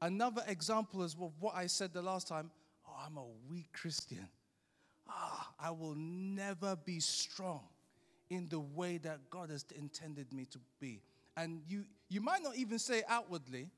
Another 0.00 0.42
example 0.48 1.02
is 1.02 1.14
what 1.18 1.54
I 1.54 1.66
said 1.66 1.92
the 1.92 2.00
last 2.00 2.28
time 2.28 2.50
oh, 2.88 2.96
I'm 3.06 3.18
a 3.18 3.26
weak 3.50 3.68
Christian. 3.74 4.26
Ah, 5.06 5.52
I 5.60 5.70
will 5.70 5.94
never 5.96 6.74
be 6.74 6.98
strong 6.98 7.60
in 8.30 8.48
the 8.48 8.60
way 8.60 8.96
that 8.98 9.28
God 9.28 9.50
has 9.50 9.66
intended 9.76 10.32
me 10.32 10.46
to 10.46 10.58
be. 10.80 11.02
And 11.36 11.60
you, 11.68 11.84
you 12.08 12.22
might 12.22 12.42
not 12.42 12.56
even 12.56 12.78
say 12.78 13.02
outwardly, 13.06 13.68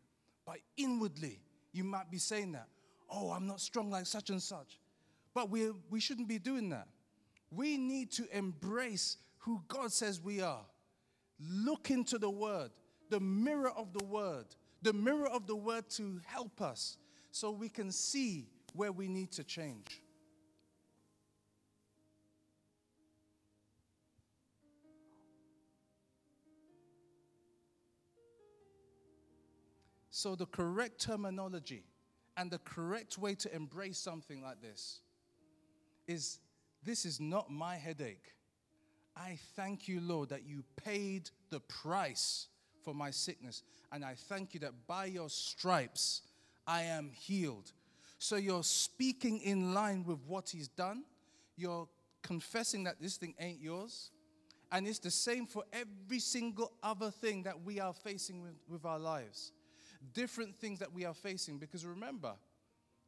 but 0.47 0.59
inwardly, 0.77 1.41
you 1.73 1.83
might 1.83 2.13
be 2.13 2.19
saying 2.19 2.53
that. 2.53 2.69
Oh, 3.11 3.33
I'm 3.33 3.49
not 3.49 3.61
strong 3.61 3.91
like 3.91 4.07
such 4.07 4.31
and 4.31 4.41
such. 4.41 4.79
But 5.39 5.51
we, 5.51 5.71
we 5.89 6.01
shouldn't 6.01 6.27
be 6.27 6.41
doing 6.41 6.71
that. 6.71 6.89
We 7.53 7.77
need 7.77 8.11
to 8.15 8.27
embrace 8.37 9.19
who 9.37 9.63
God 9.69 9.93
says 9.93 10.21
we 10.21 10.41
are. 10.41 10.65
Look 11.39 11.93
into 11.93 12.19
the 12.19 12.29
Word, 12.29 12.73
the 13.09 13.21
mirror 13.21 13.71
of 13.71 13.93
the 13.93 14.05
Word, 14.05 14.47
the 14.83 14.93
mirror 14.93 15.29
of 15.29 15.47
the 15.47 15.55
Word 15.55 15.89
to 15.91 16.21
help 16.27 16.61
us 16.61 16.97
so 17.31 17.53
we 17.53 17.69
can 17.69 17.93
see 17.93 18.49
where 18.73 18.91
we 18.91 19.07
need 19.07 19.31
to 19.31 19.45
change. 19.45 20.03
So, 30.11 30.35
the 30.35 30.47
correct 30.47 31.01
terminology 31.01 31.85
and 32.37 32.51
the 32.51 32.59
correct 32.59 33.19
way 33.19 33.37
to 33.37 33.55
embrace 33.55 33.99
something 33.99 34.43
like 34.43 34.61
this 34.61 34.99
is 36.09 36.41
this 36.83 37.05
is 37.05 37.21
not 37.21 37.51
my 37.51 37.77
headache. 37.77 38.35
I 39.17 39.39
thank 39.57 39.89
you, 39.89 40.01
Lord, 40.01 40.31
that 40.31 40.47
you 40.47 40.65
paid 40.77 41.31
the 41.51 41.61
price 41.61 42.47
for 42.85 42.95
my 42.95 43.11
sickness. 43.11 43.63
And 43.93 44.05
I 44.05 44.15
thank 44.15 44.55
you 44.55 44.61
that 44.61 44.73
by 44.87 45.07
your 45.07 45.29
stripes 45.29 46.23
I 46.67 46.83
am 46.83 47.11
healed. 47.11 47.73
So 48.19 48.37
you're 48.37 48.65
speaking 48.65 49.41
in 49.41 49.75
line 49.75 50.05
with 50.05 50.19
what 50.27 50.49
he's 50.51 50.69
done. 50.69 51.05
You're 51.57 51.89
confessing 52.23 52.85
that 52.85 53.01
this 53.01 53.17
thing 53.17 53.35
ain't 53.39 53.61
yours. 53.61 54.11
And 54.71 54.87
it's 54.87 54.99
the 54.99 55.11
same 55.11 55.47
for 55.47 55.65
every 55.73 56.19
single 56.19 56.73
other 56.83 57.11
thing 57.11 57.43
that 57.45 57.63
we 57.63 57.81
are 57.81 57.95
facing 57.95 58.43
with, 58.43 58.55
with 58.69 58.85
our 58.85 58.99
lives. 58.99 59.53
Different 60.13 60.55
things 60.57 60.79
that 60.79 60.93
we 60.93 61.05
are 61.05 61.15
facing. 61.15 61.59
Because 61.59 61.85
remember, 61.87 62.35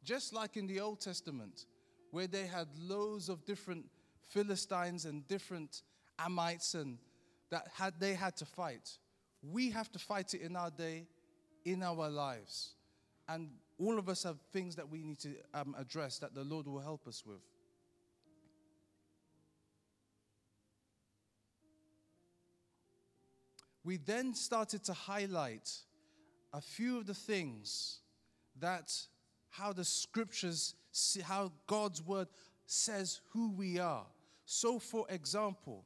just 0.03 0.33
like 0.33 0.57
in 0.57 0.65
the 0.65 0.79
Old 0.79 0.99
Testament, 0.99 1.65
where 2.11 2.27
they 2.27 2.45
had 2.45 2.67
loads 2.79 3.29
of 3.29 3.45
different 3.45 3.85
Philistines 4.29 5.05
and 5.05 5.27
different 5.27 5.81
Amites 6.19 6.75
and 6.75 6.97
that 7.49 7.67
had 7.73 7.93
they 7.99 8.13
had 8.13 8.37
to 8.37 8.45
fight. 8.45 8.97
We 9.41 9.71
have 9.71 9.91
to 9.91 9.99
fight 9.99 10.33
it 10.33 10.41
in 10.41 10.55
our 10.55 10.69
day, 10.69 11.07
in 11.65 11.83
our 11.83 12.09
lives. 12.09 12.75
And 13.27 13.49
all 13.79 13.97
of 13.97 14.07
us 14.07 14.23
have 14.23 14.37
things 14.53 14.75
that 14.75 14.89
we 14.89 15.01
need 15.01 15.19
to 15.19 15.35
um, 15.53 15.75
address 15.77 16.19
that 16.19 16.35
the 16.35 16.43
Lord 16.43 16.67
will 16.67 16.79
help 16.79 17.07
us 17.07 17.23
with. 17.25 17.41
We 23.83 23.97
then 23.97 24.35
started 24.35 24.83
to 24.85 24.93
highlight 24.93 25.69
a 26.53 26.61
few 26.61 26.97
of 26.97 27.07
the 27.07 27.15
things 27.15 27.99
that 28.59 28.93
how 29.49 29.73
the 29.73 29.83
scriptures 29.83 30.75
how 31.25 31.51
God's 31.67 32.01
word 32.01 32.27
says 32.65 33.21
who 33.31 33.51
we 33.51 33.79
are. 33.79 34.05
So, 34.45 34.79
for 34.79 35.05
example, 35.09 35.85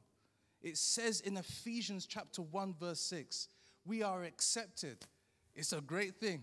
it 0.62 0.78
says 0.78 1.22
in 1.22 1.38
Ephesians 1.38 2.06
chapter 2.06 2.42
1, 2.42 2.76
verse 2.80 3.00
6, 3.02 3.50
we 3.86 4.02
are 4.02 4.24
accepted. 4.24 4.98
It's 5.56 5.74
a 5.74 5.82
great 5.82 6.16
thing. 6.16 6.42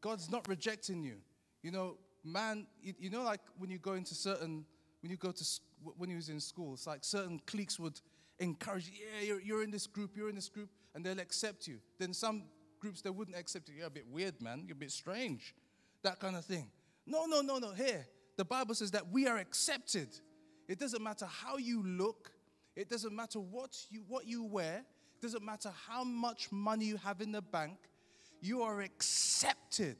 God's 0.00 0.30
not 0.30 0.48
rejecting 0.48 1.02
you. 1.02 1.16
You 1.62 1.70
know, 1.70 1.96
man, 2.24 2.66
you, 2.82 2.94
you 2.98 3.10
know, 3.10 3.22
like 3.22 3.40
when 3.58 3.70
you 3.70 3.78
go 3.78 3.94
into 3.94 4.14
certain, 4.14 4.64
when 5.00 5.10
you 5.10 5.16
go 5.16 5.30
to, 5.30 5.44
when 5.96 6.10
you 6.10 6.16
was 6.16 6.28
in 6.28 6.40
school, 6.40 6.74
it's 6.74 6.86
like 6.86 7.04
certain 7.04 7.40
cliques 7.46 7.78
would 7.78 8.00
encourage 8.38 8.90
yeah, 8.92 9.26
you're, 9.26 9.40
you're 9.40 9.62
in 9.62 9.70
this 9.70 9.86
group, 9.86 10.16
you're 10.16 10.28
in 10.28 10.34
this 10.34 10.48
group, 10.48 10.68
and 10.94 11.04
they'll 11.04 11.20
accept 11.20 11.66
you. 11.66 11.78
Then 11.98 12.12
some 12.12 12.44
groups, 12.80 13.00
they 13.00 13.10
wouldn't 13.10 13.36
accept 13.36 13.68
you. 13.68 13.76
You're 13.76 13.86
a 13.86 13.90
bit 13.90 14.06
weird, 14.08 14.40
man. 14.42 14.64
You're 14.66 14.76
a 14.76 14.80
bit 14.80 14.90
strange. 14.90 15.54
That 16.02 16.18
kind 16.18 16.36
of 16.36 16.44
thing. 16.44 16.70
No, 17.06 17.26
no, 17.26 17.40
no, 17.40 17.58
no. 17.58 17.72
Here, 17.72 18.06
the 18.36 18.44
Bible 18.44 18.74
says 18.74 18.90
that 18.92 19.10
we 19.10 19.26
are 19.26 19.38
accepted. 19.38 20.08
It 20.68 20.78
doesn't 20.78 21.02
matter 21.02 21.26
how 21.26 21.58
you 21.58 21.82
look, 21.82 22.32
it 22.74 22.90
doesn't 22.90 23.14
matter 23.14 23.38
what 23.38 23.76
you, 23.90 24.02
what 24.08 24.26
you 24.26 24.44
wear, 24.44 24.84
it 25.14 25.22
doesn't 25.22 25.44
matter 25.44 25.70
how 25.88 26.04
much 26.04 26.50
money 26.50 26.86
you 26.86 26.96
have 26.98 27.20
in 27.20 27.32
the 27.32 27.42
bank, 27.42 27.78
you 28.40 28.62
are 28.62 28.80
accepted. 28.80 29.96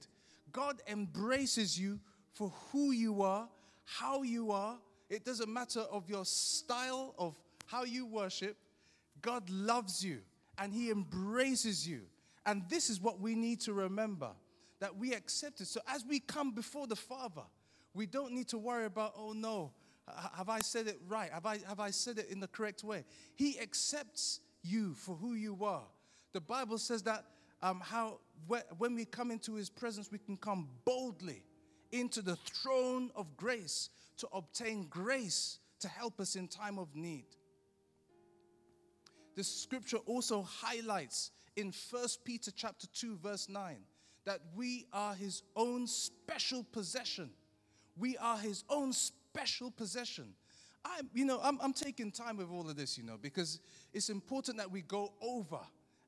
God 0.53 0.83
embraces 0.89 1.79
you 1.79 2.01
for 2.33 2.53
who 2.71 2.91
you 2.91 3.23
are, 3.23 3.49
how 3.85 4.23
you 4.23 4.51
are. 4.51 4.79
It 5.09 5.25
doesn't 5.25 5.53
matter 5.53 5.81
of 5.81 6.09
your 6.09 6.25
style 6.25 7.15
of 7.19 7.39
how 7.67 7.85
you 7.85 8.07
worship. 8.07 8.57
God 9.23 9.49
loves 9.51 10.05
you 10.05 10.19
and 10.59 10.73
he 10.73 10.91
embraces 10.91 11.87
you. 11.87 12.03
And 12.45 12.63
this 12.69 12.91
is 12.91 13.01
what 13.01 13.21
we 13.21 13.35
need 13.35 13.61
to 13.63 13.73
remember 13.73 14.31
that 14.81 14.97
we 14.97 15.13
accept 15.13 15.61
it. 15.61 15.67
So 15.67 15.81
as 15.89 16.05
we 16.05 16.21
come 16.21 16.53
before 16.53 16.87
the 16.87 16.97
Father, 16.97 17.43
we 17.95 18.07
don't 18.07 18.33
need 18.33 18.49
to 18.49 18.59
worry 18.59 18.85
about, 18.85 19.15
oh 19.17 19.33
no, 19.33 19.73
have 20.35 20.49
I 20.49 20.61
said 20.61 20.87
it 20.87 21.01
right? 21.09 21.31
Have 21.33 21.47
I, 21.47 21.59
have 21.67 21.81
I 21.81 21.91
said 21.91 22.19
it 22.19 22.31
in 22.31 22.41
the 22.41 22.49
correct 22.49 22.85
way? 22.85 23.05
He 23.35 23.59
accepts 23.59 24.41
you 24.63 24.95
for 24.95 25.15
who 25.15 25.35
you 25.35 25.65
are. 25.65 25.87
The 26.33 26.41
Bible 26.41 26.79
says 26.79 27.03
that 27.05 27.25
um, 27.63 27.81
how 27.81 28.21
when 28.47 28.95
we 28.95 29.05
come 29.07 29.31
into 29.31 29.55
His 29.55 29.71
presence, 29.71 30.13
we 30.13 30.19
can 30.19 30.37
come 30.37 30.69
boldly 30.85 31.43
into 31.91 32.21
the 32.21 32.37
throne 32.37 33.11
of 33.17 33.37
grace 33.37 33.89
to 34.19 34.29
obtain 34.33 34.87
grace 34.89 35.59
to 35.81 35.89
help 35.89 36.21
us 36.21 36.37
in 36.37 36.49
time 36.49 36.79
of 36.79 36.95
need. 36.95 37.27
The 39.37 39.45
scripture 39.45 39.99
also 39.99 40.43
highlights 40.43 41.31
in 41.57 41.73
1 41.91 42.05
Peter 42.25 42.51
chapter 42.51 42.87
2 42.95 43.19
verse 43.19 43.49
9 43.49 43.77
that 44.27 44.41
we 44.55 44.87
are 44.93 45.15
his 45.15 45.43
own 45.55 45.87
special 45.87 46.65
possession. 46.73 47.31
We 47.97 48.17
are 48.19 48.37
his 48.37 48.65
own 48.69 48.93
special 48.93 49.71
possession. 49.71 50.35
I'm, 50.85 51.09
you 51.15 51.25
know, 51.25 51.41
I'm, 51.43 51.59
I'm 51.63 51.73
taking 51.73 52.13
time 52.13 52.37
with 52.37 52.51
all 52.51 52.69
of 52.69 52.77
this, 52.77 52.99
you 52.99 53.05
know, 53.05 53.17
because 53.21 53.61
it's 53.93 54.11
important 54.11 54.59
that 54.59 54.71
we 54.71 54.83
go 54.83 55.13
over 55.23 55.61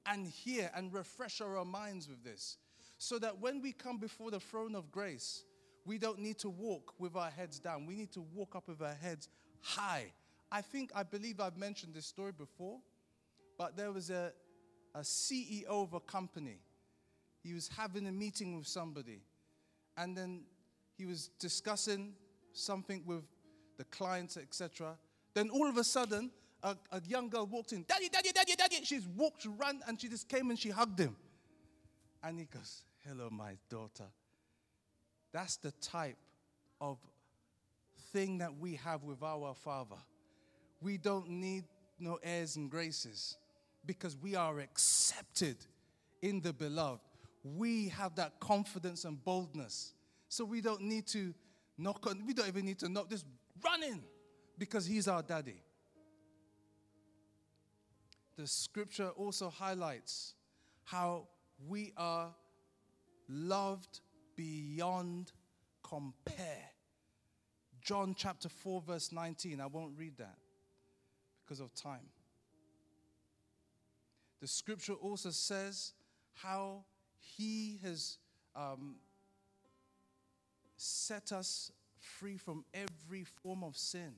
and 0.07 0.27
hear 0.27 0.71
and 0.75 0.93
refresh 0.93 1.41
our 1.41 1.65
minds 1.65 2.09
with 2.09 2.23
this 2.23 2.59
so 2.99 3.19
that 3.19 3.41
when 3.41 3.63
we 3.63 3.73
come 3.73 3.99
before 3.99 4.31
the 4.31 4.41
throne 4.41 4.75
of 4.75 4.91
grace, 4.91 5.45
we 5.85 5.99
don't 5.99 6.19
need 6.19 6.39
to 6.39 6.51
walk 6.51 6.95
with 6.99 7.17
our 7.17 7.31
heads 7.31 7.59
down. 7.59 7.87
We 7.87 7.95
need 7.95 8.13
to 8.13 8.21
walk 8.35 8.57
up 8.57 8.69
with 8.69 8.83
our 8.83 8.95
heads 8.95 9.29
high. 9.63 10.13
I 10.51 10.61
think, 10.61 10.91
I 10.95 11.03
believe 11.03 11.41
I've 11.41 11.57
mentioned 11.57 11.95
this 11.95 12.07
story 12.07 12.33
before, 12.33 12.79
but 13.57 13.77
there 13.77 13.93
was 13.93 14.11
a, 14.11 14.33
a 14.95 15.01
CEO 15.01 15.67
of 15.69 15.95
a 15.95 16.01
company. 16.01 16.61
He 17.43 17.55
was 17.55 17.69
having 17.77 18.07
a 18.07 18.13
meeting 18.13 18.57
with 18.57 18.67
somebody, 18.67 19.23
and 19.97 20.17
then 20.17 20.43
he 20.97 21.07
was 21.07 21.29
discussing 21.39 22.15
something 22.53 23.03
with 23.07 23.23
the 23.77 23.85
clients, 23.85 24.37
etc. 24.37 24.97
Then 25.35 25.51
all 25.51 25.69
of 25.69 25.77
a 25.77 25.85
sudden, 25.85 26.31
a, 26.63 26.77
a 26.91 27.01
young 27.07 27.29
girl 27.29 27.47
walked 27.47 27.73
in, 27.73 27.85
Daddy, 27.89 28.09
Daddy, 28.09 28.31
Daddy, 28.33 28.55
Daddy. 28.57 28.77
She's 28.83 29.07
walked, 29.07 29.47
ran, 29.59 29.81
and 29.87 30.01
she 30.01 30.09
just 30.09 30.29
came 30.29 30.51
and 30.51 30.59
she 30.59 30.71
hugged 30.71 30.99
him. 30.99 31.17
And 32.23 32.39
he 32.39 32.47
goes, 32.47 32.83
Hello, 33.07 33.29
my 33.31 33.57
daughter. 33.71 34.07
That's 35.33 35.57
the 35.57 35.71
type 35.81 36.17
of 36.81 36.99
thing 38.13 38.39
that 38.39 38.59
we 38.59 38.75
have 38.77 39.05
with 39.05 39.23
our 39.23 39.55
Father. 39.55 39.97
We 40.81 40.97
don't 40.97 41.29
need 41.29 41.65
no 41.99 42.19
airs 42.23 42.57
and 42.57 42.71
graces 42.71 43.37
because 43.85 44.17
we 44.17 44.35
are 44.35 44.59
accepted 44.61 45.57
in 46.23 46.41
the 46.41 46.53
beloved. 46.53 47.01
We 47.57 47.89
have 47.89 48.17
that 48.17 48.41
confidence 48.41 49.05
and 49.05 49.23
boldness. 49.25 49.95
So 50.29 50.45
we 50.45 50.61
don't 50.61 50.83
need 50.83 51.07
to 51.09 51.35
knock 51.77 52.07
on, 52.07 52.25
we 52.27 52.35
don't 52.35 52.49
even 52.49 52.67
need 52.67 52.79
to 52.81 52.89
knock, 52.89 53.11
just 53.11 53.25
run 53.65 53.83
in 53.83 54.03
because 54.59 54.87
He's 54.87 55.09
our 55.09 55.23
daddy. 55.23 55.63
The 58.37 58.47
scripture 58.47 59.09
also 59.11 59.51
highlights 59.51 60.35
how 60.85 61.29
we 61.67 61.93
are 61.97 62.35
loved 63.29 64.01
beyond 64.37 65.33
compare. 65.83 66.71
John 67.81 68.15
chapter 68.17 68.49
4, 68.49 68.83
verse 68.83 69.13
19. 69.13 69.61
I 69.61 69.67
won't 69.67 69.99
read 69.99 70.19
that 70.19 70.37
because 71.45 71.61
of 71.61 71.75
time. 71.75 72.11
The 74.41 74.47
scripture 74.47 74.93
also 74.93 75.31
says 75.31 75.95
how 76.35 76.85
he 77.37 77.79
has 77.83 78.19
um, 78.57 78.97
set 80.77 81.33
us 81.33 81.71
free 81.99 82.37
from 82.37 82.65
every 82.73 83.25
form 83.25 83.63
of 83.63 83.77
sin. 83.77 84.13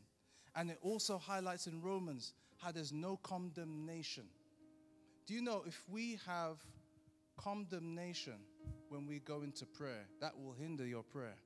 And 0.54 0.70
it 0.70 0.78
also 0.82 1.18
highlights 1.18 1.66
in 1.66 1.80
Romans 1.80 2.34
how 2.58 2.72
there's 2.72 2.92
no 2.92 3.16
condemnation. 3.22 4.24
Do 5.26 5.34
you 5.34 5.42
know 5.42 5.62
if 5.66 5.82
we 5.88 6.18
have 6.26 6.58
condemnation 7.36 8.34
when 8.88 9.06
we 9.06 9.20
go 9.20 9.42
into 9.42 9.64
prayer, 9.64 10.06
that 10.20 10.38
will 10.38 10.52
hinder 10.52 10.84
your 10.84 11.02
prayer? 11.02 11.36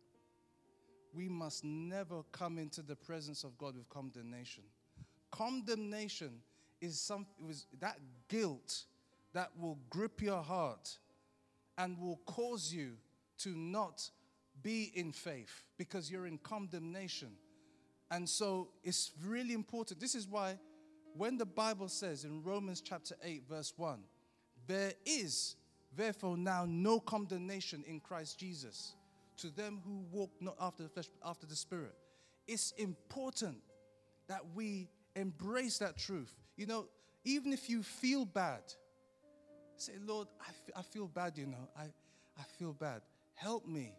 We 1.12 1.28
must 1.28 1.64
never 1.64 2.22
come 2.32 2.58
into 2.58 2.82
the 2.82 2.96
presence 2.96 3.44
of 3.44 3.56
God 3.56 3.76
with 3.76 3.88
condemnation. 3.88 4.64
Condemnation 5.30 6.40
is 6.80 6.98
some, 7.00 7.26
was 7.40 7.66
that 7.80 7.98
guilt 8.28 8.84
that 9.32 9.50
will 9.60 9.78
grip 9.90 10.22
your 10.22 10.42
heart 10.42 10.98
and 11.78 11.98
will 11.98 12.20
cause 12.26 12.72
you 12.72 12.92
to 13.38 13.50
not 13.50 14.10
be 14.62 14.92
in 14.94 15.12
faith 15.12 15.64
because 15.76 16.10
you're 16.10 16.26
in 16.26 16.38
condemnation. 16.38 17.32
And 18.10 18.28
so 18.28 18.68
it's 18.82 19.10
really 19.24 19.54
important. 19.54 20.00
This 20.00 20.14
is 20.14 20.28
why 20.28 20.58
when 21.16 21.36
the 21.38 21.46
Bible 21.46 21.88
says 21.88 22.24
in 22.24 22.42
Romans 22.42 22.80
chapter 22.80 23.14
8, 23.22 23.44
verse 23.48 23.72
1, 23.76 24.00
there 24.66 24.92
is 25.04 25.56
therefore 25.96 26.36
now 26.36 26.64
no 26.66 27.00
condemnation 27.00 27.84
in 27.86 28.00
Christ 28.00 28.38
Jesus 28.38 28.94
to 29.36 29.50
them 29.50 29.80
who 29.84 30.04
walk 30.10 30.30
not 30.40 30.56
after 30.60 30.82
the 30.82 30.88
flesh, 30.88 31.08
but 31.08 31.28
after 31.28 31.46
the 31.46 31.56
Spirit. 31.56 31.94
It's 32.46 32.72
important 32.72 33.58
that 34.28 34.40
we 34.54 34.88
embrace 35.16 35.78
that 35.78 35.96
truth. 35.96 36.34
You 36.56 36.66
know, 36.66 36.86
even 37.24 37.52
if 37.52 37.68
you 37.68 37.82
feel 37.82 38.24
bad, 38.24 38.62
say, 39.76 39.92
Lord, 40.04 40.28
I, 40.40 40.48
f- 40.48 40.76
I 40.76 40.82
feel 40.82 41.06
bad, 41.06 41.36
you 41.36 41.46
know, 41.46 41.68
I, 41.76 41.84
I 42.38 42.42
feel 42.58 42.72
bad. 42.72 43.02
Help 43.34 43.66
me. 43.66 43.92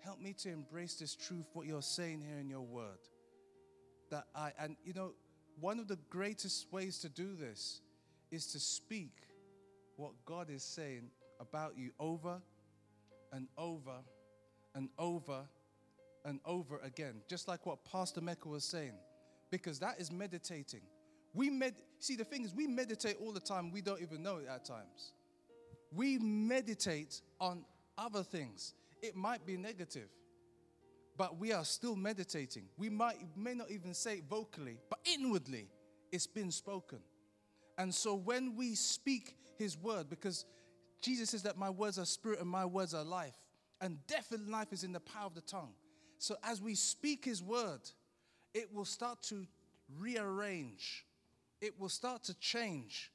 Help 0.00 0.20
me 0.20 0.34
to 0.34 0.50
embrace 0.50 0.94
this 0.96 1.14
truth, 1.14 1.46
what 1.52 1.66
you're 1.66 1.82
saying 1.82 2.20
here 2.20 2.38
in 2.38 2.48
your 2.48 2.60
word. 2.60 2.98
That 4.10 4.24
I, 4.34 4.52
and 4.58 4.76
you 4.84 4.92
know, 4.92 5.12
one 5.58 5.78
of 5.78 5.88
the 5.88 5.98
greatest 6.10 6.72
ways 6.72 6.98
to 7.00 7.08
do 7.08 7.34
this 7.34 7.80
is 8.30 8.48
to 8.48 8.60
speak 8.60 9.12
what 9.96 10.12
God 10.26 10.50
is 10.50 10.62
saying 10.62 11.10
about 11.40 11.76
you 11.76 11.90
over 11.98 12.40
and 13.32 13.48
over 13.56 13.98
and 14.74 14.88
over 14.98 15.42
and 16.24 16.40
over 16.44 16.78
again. 16.78 17.22
Just 17.28 17.48
like 17.48 17.66
what 17.66 17.84
Pastor 17.84 18.20
Mecca 18.20 18.48
was 18.48 18.64
saying. 18.64 18.94
Because 19.50 19.78
that 19.78 20.00
is 20.00 20.10
meditating. 20.10 20.80
We 21.34 21.50
med- 21.50 21.74
see 21.98 22.16
the 22.16 22.24
thing 22.24 22.44
is 22.44 22.54
we 22.54 22.66
meditate 22.66 23.16
all 23.20 23.32
the 23.32 23.40
time, 23.40 23.70
we 23.72 23.80
don't 23.80 24.00
even 24.00 24.22
know 24.22 24.36
it 24.36 24.48
at 24.48 24.64
times. 24.64 25.12
We 25.92 26.18
meditate 26.18 27.20
on 27.40 27.64
other 27.98 28.22
things. 28.22 28.74
It 29.02 29.14
might 29.14 29.44
be 29.44 29.56
negative, 29.56 30.08
but 31.16 31.38
we 31.38 31.52
are 31.52 31.64
still 31.64 31.96
meditating. 31.96 32.64
We 32.78 32.88
might 32.88 33.18
may 33.36 33.54
not 33.54 33.70
even 33.70 33.94
say 33.94 34.14
it 34.14 34.24
vocally, 34.28 34.78
but 34.88 35.00
inwardly 35.04 35.68
it's 36.10 36.26
been 36.26 36.50
spoken. 36.50 37.00
And 37.76 37.94
so 37.94 38.14
when 38.14 38.56
we 38.56 38.74
speak 38.74 39.36
his 39.58 39.76
word, 39.76 40.08
because 40.08 40.44
Jesus 41.00 41.30
says 41.30 41.42
that 41.42 41.58
my 41.58 41.70
words 41.70 41.98
are 41.98 42.06
spirit 42.06 42.40
and 42.40 42.48
my 42.48 42.64
words 42.64 42.94
are 42.94 43.04
life, 43.04 43.36
and 43.80 43.98
death 44.06 44.32
and 44.32 44.48
life 44.48 44.72
is 44.72 44.84
in 44.84 44.92
the 44.92 45.00
power 45.00 45.26
of 45.26 45.34
the 45.34 45.40
tongue. 45.40 45.74
So 46.18 46.36
as 46.42 46.62
we 46.62 46.74
speak 46.74 47.24
his 47.24 47.42
word, 47.42 47.80
it 48.54 48.72
will 48.72 48.84
start 48.84 49.20
to 49.24 49.46
rearrange, 49.98 51.04
it 51.60 51.78
will 51.78 51.88
start 51.88 52.24
to 52.24 52.34
change. 52.34 53.12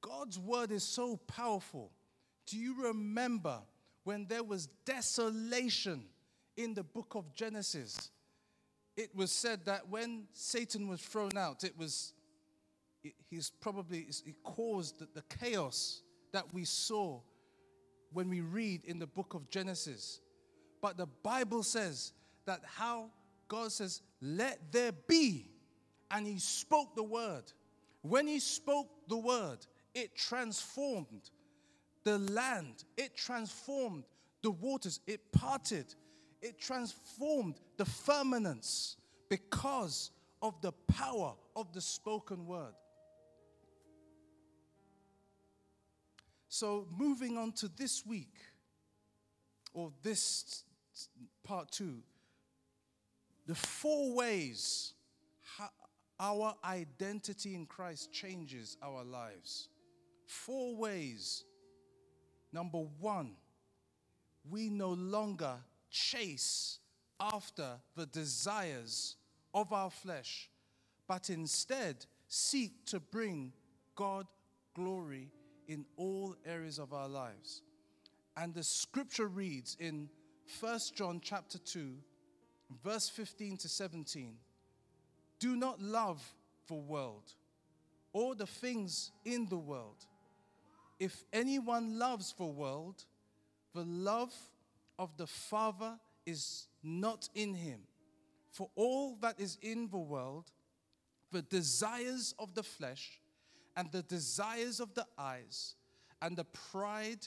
God's 0.00 0.38
word 0.38 0.70
is 0.70 0.84
so 0.84 1.16
powerful. 1.16 1.90
Do 2.46 2.58
you 2.58 2.84
remember 2.84 3.58
when 4.04 4.26
there 4.26 4.44
was 4.44 4.66
desolation 4.84 6.04
in 6.56 6.74
the 6.74 6.82
book 6.82 7.14
of 7.14 7.34
Genesis? 7.34 8.10
It 8.96 9.14
was 9.14 9.32
said 9.32 9.64
that 9.64 9.88
when 9.88 10.24
Satan 10.32 10.88
was 10.88 11.00
thrown 11.00 11.36
out, 11.36 11.64
it 11.64 11.76
was 11.76 12.12
he's 13.28 13.50
probably 13.50 14.06
it 14.26 14.36
caused 14.42 14.98
the, 14.98 15.08
the 15.14 15.22
chaos 15.38 16.02
that 16.32 16.52
we 16.52 16.64
saw 16.64 17.20
when 18.12 18.28
we 18.28 18.40
read 18.40 18.84
in 18.84 18.98
the 18.98 19.06
book 19.06 19.34
of 19.34 19.50
Genesis. 19.50 20.20
But 20.80 20.96
the 20.96 21.06
Bible 21.06 21.62
says 21.62 22.12
that 22.46 22.60
how 22.64 23.10
God 23.48 23.72
says, 23.72 24.02
Let 24.20 24.72
there 24.72 24.92
be. 24.92 25.50
And 26.14 26.26
He 26.26 26.38
spoke 26.38 26.94
the 26.94 27.02
word. 27.02 27.42
When 28.02 28.28
He 28.28 28.38
spoke 28.38 28.88
the 29.08 29.16
word, 29.16 29.58
it 29.94 30.14
transformed 30.14 31.30
the 32.04 32.18
land, 32.18 32.84
it 32.96 33.16
transformed 33.16 34.04
the 34.42 34.52
waters, 34.52 35.00
it 35.06 35.32
parted, 35.32 35.86
it 36.40 36.58
transformed 36.58 37.56
the 37.78 37.84
firmaments 37.84 38.96
because 39.28 40.10
of 40.40 40.60
the 40.60 40.72
power 40.86 41.34
of 41.56 41.72
the 41.72 41.80
spoken 41.80 42.46
word. 42.46 42.74
So, 46.48 46.86
moving 46.96 47.36
on 47.36 47.50
to 47.52 47.68
this 47.68 48.06
week, 48.06 48.36
or 49.72 49.90
this 50.02 50.62
part 51.42 51.72
two, 51.72 52.02
the 53.46 53.56
four 53.56 54.14
ways 54.14 54.92
our 56.20 56.54
identity 56.64 57.54
in 57.54 57.66
Christ 57.66 58.12
changes 58.12 58.76
our 58.82 59.04
lives. 59.04 59.68
Four 60.26 60.76
ways. 60.76 61.44
Number 62.52 62.84
one, 63.00 63.32
we 64.48 64.70
no 64.70 64.90
longer 64.90 65.56
chase 65.90 66.78
after 67.20 67.76
the 67.96 68.06
desires 68.06 69.16
of 69.52 69.72
our 69.72 69.90
flesh, 69.90 70.50
but 71.08 71.30
instead 71.30 72.06
seek 72.28 72.84
to 72.86 73.00
bring 73.00 73.52
God 73.94 74.26
glory 74.74 75.30
in 75.68 75.84
all 75.96 76.36
areas 76.44 76.78
of 76.78 76.92
our 76.92 77.08
lives. 77.08 77.62
And 78.36 78.54
the 78.54 78.64
scripture 78.64 79.28
reads 79.28 79.76
in 79.78 80.08
1 80.60 80.78
John 80.94 81.20
chapter 81.22 81.58
2, 81.58 81.94
verse 82.82 83.08
15 83.08 83.56
to 83.58 83.68
17 83.68 84.34
Do 85.44 85.56
not 85.56 85.78
love 85.78 86.22
the 86.68 86.74
world 86.74 87.34
or 88.14 88.34
the 88.34 88.46
things 88.46 89.10
in 89.26 89.46
the 89.50 89.58
world. 89.58 90.06
If 90.98 91.22
anyone 91.34 91.98
loves 91.98 92.32
the 92.32 92.46
world, 92.46 93.04
the 93.74 93.84
love 93.84 94.32
of 94.98 95.14
the 95.18 95.26
Father 95.26 95.98
is 96.24 96.68
not 96.82 97.28
in 97.34 97.52
him. 97.52 97.80
For 98.52 98.70
all 98.74 99.16
that 99.20 99.38
is 99.38 99.58
in 99.60 99.90
the 99.90 99.98
world, 99.98 100.50
the 101.30 101.42
desires 101.42 102.34
of 102.38 102.54
the 102.54 102.62
flesh, 102.62 103.20
and 103.76 103.92
the 103.92 104.02
desires 104.02 104.80
of 104.80 104.94
the 104.94 105.06
eyes 105.18 105.74
and 106.22 106.38
the 106.38 106.44
pride 106.44 107.26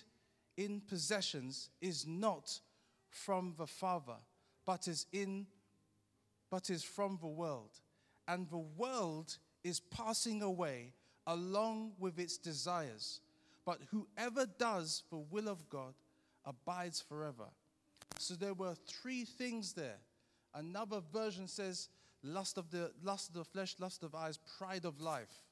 in 0.58 0.82
possessions 0.82 1.69
is 1.82 2.08
not 2.08 2.62
from 3.12 3.53
the 3.60 3.67
Father, 3.67 4.17
but 4.65 4.88
is 4.88 5.06
in 5.12 5.45
but 6.49 6.71
is 6.71 6.84
from 6.84 7.19
the 7.21 7.27
world. 7.27 7.80
And 8.27 8.49
the 8.49 8.57
world 8.57 9.37
is 9.63 9.79
passing 9.79 10.41
away 10.41 10.93
along 11.25 11.93
with 11.99 12.19
its 12.19 12.37
desires. 12.37 13.21
But 13.65 13.79
whoever 13.91 14.45
does 14.45 15.03
the 15.09 15.17
will 15.17 15.49
of 15.49 15.67
God 15.69 15.93
abides 16.45 17.01
forever. 17.01 17.45
So 18.17 18.33
there 18.33 18.53
were 18.53 18.75
three 18.87 19.25
things 19.25 19.73
there. 19.73 19.97
Another 20.53 21.01
version 21.13 21.47
says 21.47 21.89
lust 22.23 22.57
of 22.57 22.71
the 22.71 22.91
lust 23.03 23.29
of 23.29 23.35
the 23.35 23.43
flesh, 23.43 23.75
lust 23.79 24.03
of 24.03 24.15
eyes, 24.15 24.39
pride 24.57 24.85
of 24.85 25.01
life. 25.01 25.43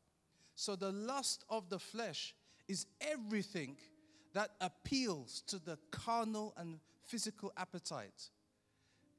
So 0.55 0.75
the 0.75 0.91
lust 0.91 1.43
of 1.49 1.69
the 1.69 1.79
flesh 1.79 2.33
is 2.67 2.85
everything 3.01 3.75
that 4.33 4.51
appeals 4.61 5.43
to 5.47 5.59
the 5.59 5.77
carnal 5.91 6.53
and 6.57 6.79
physical 7.05 7.51
appetite. 7.57 8.29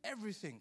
Everything. 0.05 0.61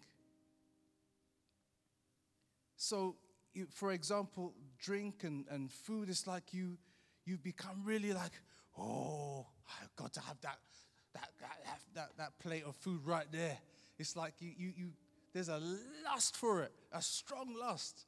So, 2.76 3.16
you, 3.54 3.66
for 3.70 3.92
example, 3.92 4.54
drink 4.78 5.24
and, 5.24 5.46
and 5.50 5.72
food 5.72 6.08
is 6.08 6.26
like 6.26 6.52
you 6.52 6.76
you 7.24 7.36
become 7.38 7.82
really 7.84 8.12
like, 8.12 8.32
oh, 8.78 9.46
I've 9.82 9.94
got 9.96 10.12
to 10.14 10.20
have 10.20 10.40
that 10.42 10.58
that, 11.14 11.30
that, 11.40 11.80
that, 11.94 12.10
that 12.18 12.38
plate 12.38 12.64
of 12.66 12.76
food 12.76 13.00
right 13.04 13.26
there. 13.32 13.58
It's 13.98 14.16
like 14.16 14.34
you, 14.38 14.52
you, 14.56 14.72
you 14.76 14.92
there's 15.32 15.48
a 15.48 15.60
lust 16.04 16.36
for 16.36 16.62
it, 16.62 16.72
a 16.92 17.02
strong 17.02 17.54
lust. 17.58 18.04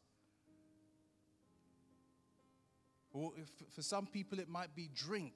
Or 3.13 3.33
if, 3.37 3.51
for 3.75 3.83
some 3.83 4.07
people, 4.07 4.39
it 4.39 4.49
might 4.49 4.75
be 4.75 4.89
drink. 4.95 5.35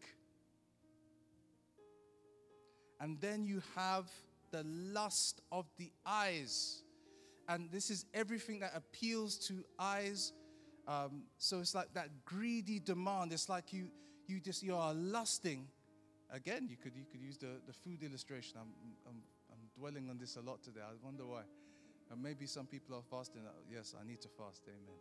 And 3.01 3.21
then 3.21 3.45
you 3.45 3.62
have 3.75 4.11
the 4.51 4.62
lust 4.64 5.40
of 5.51 5.66
the 5.79 5.90
eyes. 6.07 6.82
And 7.52 7.70
this 7.70 7.90
is 7.90 8.06
everything 8.14 8.60
that 8.60 8.72
appeals 8.74 9.36
to 9.48 9.62
eyes. 9.78 10.32
Um, 10.88 11.24
so 11.36 11.60
it's 11.60 11.74
like 11.74 11.92
that 11.92 12.08
greedy 12.24 12.78
demand. 12.78 13.30
It's 13.30 13.50
like 13.50 13.74
you, 13.74 13.88
you 14.26 14.40
just 14.40 14.62
you 14.62 14.74
are 14.74 14.94
lusting. 14.94 15.66
Again, 16.32 16.66
you 16.70 16.78
could 16.82 16.96
you 16.96 17.04
could 17.10 17.20
use 17.20 17.36
the, 17.36 17.60
the 17.66 17.74
food 17.74 18.02
illustration. 18.02 18.54
I'm, 18.56 18.72
I'm, 19.06 19.20
I'm 19.50 19.58
dwelling 19.78 20.08
on 20.08 20.16
this 20.18 20.36
a 20.36 20.40
lot 20.40 20.62
today. 20.62 20.80
I 20.80 20.94
wonder 21.04 21.26
why. 21.26 21.42
And 22.10 22.22
maybe 22.22 22.46
some 22.46 22.66
people 22.66 22.96
are 22.96 23.02
fasting. 23.10 23.42
Yes, 23.70 23.94
I 24.00 24.06
need 24.06 24.22
to 24.22 24.28
fast. 24.28 24.62
Amen. 24.66 24.98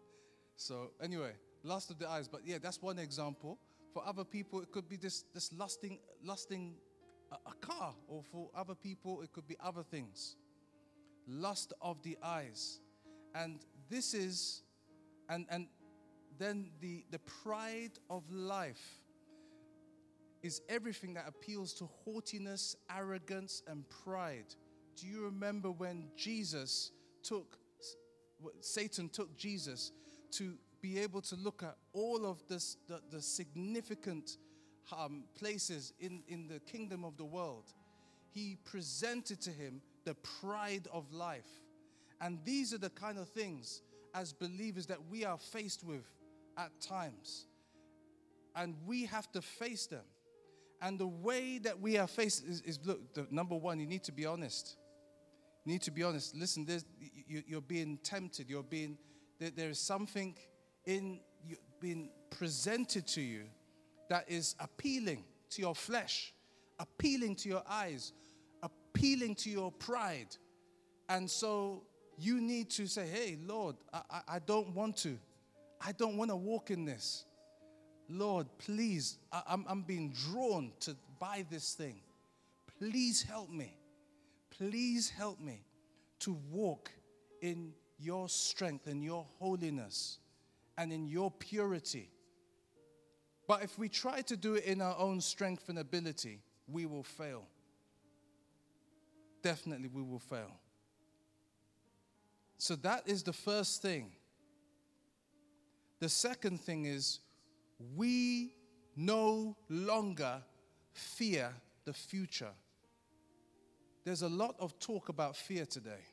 So 0.57 0.91
anyway, 1.01 1.31
lust 1.63 1.89
of 1.89 1.99
the 1.99 2.09
eyes. 2.09 2.27
But 2.27 2.41
yeah, 2.45 2.57
that's 2.61 2.81
one 2.81 2.99
example. 2.99 3.59
For 3.93 4.05
other 4.05 4.25
people, 4.25 4.59
it 4.59 4.73
could 4.73 4.89
be 4.89 4.97
this 4.97 5.23
this 5.33 5.53
lusting 5.53 5.99
lusting 6.21 6.75
a, 7.31 7.35
a 7.49 7.53
car, 7.65 7.93
or 8.09 8.23
for 8.23 8.49
other 8.53 8.75
people, 8.75 9.21
it 9.21 9.31
could 9.31 9.47
be 9.47 9.55
other 9.63 9.83
things. 9.83 10.35
Lust 11.32 11.74
of 11.82 12.02
the 12.04 12.17
eyes. 12.22 12.80
And 13.34 13.60
this 13.89 14.13
is, 14.13 14.63
and, 15.30 15.46
and 15.50 15.67
then 16.38 16.72
the, 16.82 17.06
the 17.12 17.20
pride 17.20 18.00
of 18.10 18.30
life 18.32 19.02
is 20.44 20.62
everything 20.70 21.13
that 21.13 21.26
appeals 21.28 21.74
to 21.74 21.86
haughtiness, 22.04 22.76
arrogance, 22.96 23.62
and 23.67 23.88
pride. 23.89 24.56
Do 24.96 25.08
you 25.08 25.24
remember 25.24 25.72
when 25.72 26.10
Jesus 26.15 26.91
took, 27.24 27.58
Satan 28.60 29.10
took 29.10 29.38
Jesus 29.38 29.91
to 30.32 30.56
be 30.82 31.00
able 31.00 31.22
to 31.22 31.36
look 31.36 31.62
at 31.63 31.76
all 31.94 32.26
of 32.26 32.41
this, 32.48 32.78
the, 32.88 33.02
the 33.12 33.22
significant 33.22 34.38
um, 34.98 35.24
places 35.38 35.94
in, 36.00 36.24
in 36.28 36.48
the 36.48 36.60
kingdom 36.60 37.06
of 37.06 37.17
the 37.17 37.26
world, 37.26 37.74
he 38.32 38.58
presented 38.63 39.39
to 39.41 39.52
him 39.52 39.82
the 40.05 40.15
pride 40.41 40.87
of 40.91 41.11
life. 41.11 41.47
And 42.19 42.39
these 42.43 42.73
are 42.73 42.77
the 42.77 42.89
kind 42.89 43.17
of 43.17 43.29
things 43.29 43.81
as 44.13 44.33
believers 44.33 44.85
that 44.87 44.99
we 45.09 45.25
are 45.25 45.37
faced 45.37 45.83
with 45.83 46.05
at 46.57 46.69
times. 46.79 47.47
And 48.55 48.75
we 48.85 49.05
have 49.05 49.31
to 49.31 49.41
face 49.41 49.87
them. 49.87 50.03
And 50.81 50.99
the 50.99 51.07
way 51.07 51.59
that 51.59 51.79
we 51.79 51.97
are 51.97 52.07
faced 52.07 52.45
is, 52.45 52.61
is 52.61 52.79
look, 52.83 53.13
the, 53.13 53.27
number 53.29 53.55
one, 53.55 53.79
you 53.79 53.87
need 53.87 54.03
to 54.03 54.11
be 54.11 54.25
honest. 54.25 54.77
You 55.65 55.73
need 55.73 55.81
to 55.83 55.91
be 55.91 56.03
honest. 56.03 56.35
Listen, 56.35 56.67
you, 57.27 57.43
you're 57.47 57.61
being 57.61 57.97
tempted. 58.03 58.49
You're 58.49 58.63
being, 58.63 58.97
there, 59.39 59.51
there 59.55 59.69
is 59.69 59.79
something 59.79 60.35
in 60.85 61.19
you, 61.45 61.57
being 61.79 62.09
presented 62.29 63.07
to 63.07 63.21
you 63.21 63.43
that 64.09 64.29
is 64.29 64.55
appealing 64.59 65.23
to 65.51 65.61
your 65.61 65.75
flesh, 65.75 66.33
appealing 66.79 67.35
to 67.35 67.49
your 67.49 67.63
eyes, 67.69 68.13
appealing 69.01 69.33
to 69.33 69.49
your 69.49 69.71
pride. 69.71 70.35
And 71.09 71.29
so 71.29 71.81
you 72.19 72.39
need 72.39 72.69
to 72.71 72.85
say, 72.85 73.07
hey, 73.07 73.37
Lord, 73.43 73.75
I, 73.91 74.21
I, 74.27 74.39
don't 74.39 74.75
want 74.75 74.97
to. 74.97 75.17
I 75.83 75.91
don't 75.91 76.17
want 76.17 76.29
to 76.29 76.35
walk 76.35 76.69
in 76.69 76.85
this. 76.85 77.25
Lord, 78.07 78.45
please, 78.59 79.17
I, 79.31 79.41
I'm, 79.47 79.65
I'm 79.67 79.81
being 79.81 80.13
drawn 80.29 80.71
to 80.81 80.95
buy 81.19 81.45
this 81.49 81.73
thing. 81.73 82.01
Please 82.77 83.23
help 83.23 83.49
me. 83.49 83.75
Please 84.51 85.09
help 85.09 85.39
me 85.39 85.63
to 86.19 86.37
walk 86.51 86.91
in 87.41 87.73
your 87.97 88.29
strength 88.29 88.85
and 88.85 89.03
your 89.03 89.25
holiness 89.39 90.19
and 90.77 90.93
in 90.93 91.07
your 91.07 91.31
purity. 91.31 92.11
But 93.47 93.63
if 93.63 93.79
we 93.79 93.89
try 93.89 94.21
to 94.21 94.37
do 94.37 94.53
it 94.55 94.65
in 94.65 94.79
our 94.79 94.95
own 94.99 95.21
strength 95.21 95.69
and 95.69 95.79
ability, 95.79 96.41
we 96.67 96.85
will 96.85 97.03
fail. 97.03 97.47
Definitely, 99.41 99.88
we 99.88 100.01
will 100.01 100.19
fail. 100.19 100.51
So, 102.58 102.75
that 102.77 103.08
is 103.08 103.23
the 103.23 103.34
first 103.34 103.82
thing. 103.82 104.12
The 105.99 106.10
second 106.10 106.62
thing 106.62 106.86
is 106.86 107.19
we 107.95 108.54
no 108.95 109.56
longer 109.69 110.41
fear 110.93 111.54
the 111.86 111.93
future. 111.93 112.51
There's 114.04 114.21
a 114.23 114.30
lot 114.30 114.56
of 114.60 114.77
talk 114.80 115.10
about 115.10 115.36
fear 115.36 115.65
today. 115.65 116.04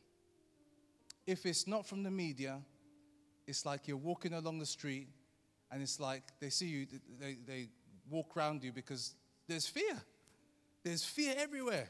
If 1.26 1.46
it's 1.46 1.66
not 1.66 1.86
from 1.86 2.02
the 2.02 2.10
media, 2.10 2.60
it's 3.46 3.64
like 3.64 3.88
you're 3.88 3.96
walking 3.96 4.34
along 4.34 4.58
the 4.58 4.66
street 4.66 5.08
and 5.70 5.82
it's 5.82 5.98
like 5.98 6.22
they 6.40 6.50
see 6.50 6.66
you, 6.66 6.86
they, 7.18 7.38
they 7.46 7.68
walk 8.10 8.36
around 8.36 8.62
you 8.62 8.72
because 8.72 9.14
there's 9.46 9.66
fear. 9.66 9.96
There's 10.82 11.04
fear 11.04 11.34
everywhere. 11.36 11.88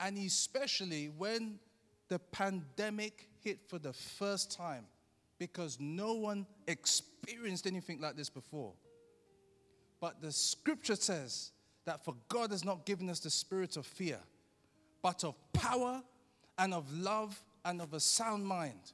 And 0.00 0.18
especially 0.18 1.10
when 1.16 1.58
the 2.08 2.18
pandemic 2.18 3.28
hit 3.42 3.58
for 3.68 3.78
the 3.78 3.92
first 3.92 4.56
time, 4.56 4.84
because 5.38 5.78
no 5.80 6.14
one 6.14 6.46
experienced 6.66 7.66
anything 7.66 8.00
like 8.00 8.16
this 8.16 8.28
before. 8.28 8.72
But 10.00 10.20
the 10.20 10.32
scripture 10.32 10.96
says 10.96 11.52
that 11.84 12.04
for 12.04 12.14
God 12.28 12.50
has 12.50 12.64
not 12.64 12.84
given 12.84 13.08
us 13.08 13.20
the 13.20 13.30
spirit 13.30 13.76
of 13.76 13.86
fear, 13.86 14.18
but 15.02 15.24
of 15.24 15.34
power 15.52 16.02
and 16.58 16.74
of 16.74 16.92
love 16.92 17.40
and 17.64 17.80
of 17.80 17.94
a 17.94 18.00
sound 18.00 18.46
mind. 18.46 18.92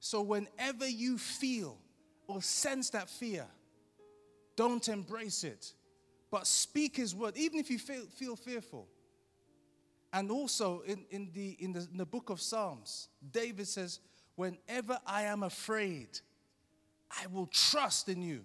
So 0.00 0.22
whenever 0.22 0.88
you 0.88 1.18
feel 1.18 1.78
or 2.26 2.42
sense 2.42 2.90
that 2.90 3.08
fear, 3.08 3.46
don't 4.56 4.88
embrace 4.88 5.44
it, 5.44 5.72
but 6.30 6.46
speak 6.46 6.96
His 6.96 7.14
word, 7.14 7.36
even 7.36 7.58
if 7.60 7.70
you 7.70 7.78
feel, 7.78 8.04
feel 8.06 8.36
fearful. 8.36 8.86
And 10.12 10.30
also 10.30 10.82
in, 10.86 11.04
in, 11.10 11.30
the, 11.32 11.56
in, 11.58 11.72
the, 11.72 11.86
in 11.90 11.96
the 11.96 12.06
book 12.06 12.30
of 12.30 12.40
Psalms, 12.40 13.08
David 13.30 13.66
says, 13.66 14.00
Whenever 14.34 14.98
I 15.06 15.22
am 15.22 15.42
afraid, 15.42 16.08
I 17.10 17.26
will 17.26 17.46
trust 17.46 18.08
in 18.08 18.22
you. 18.22 18.44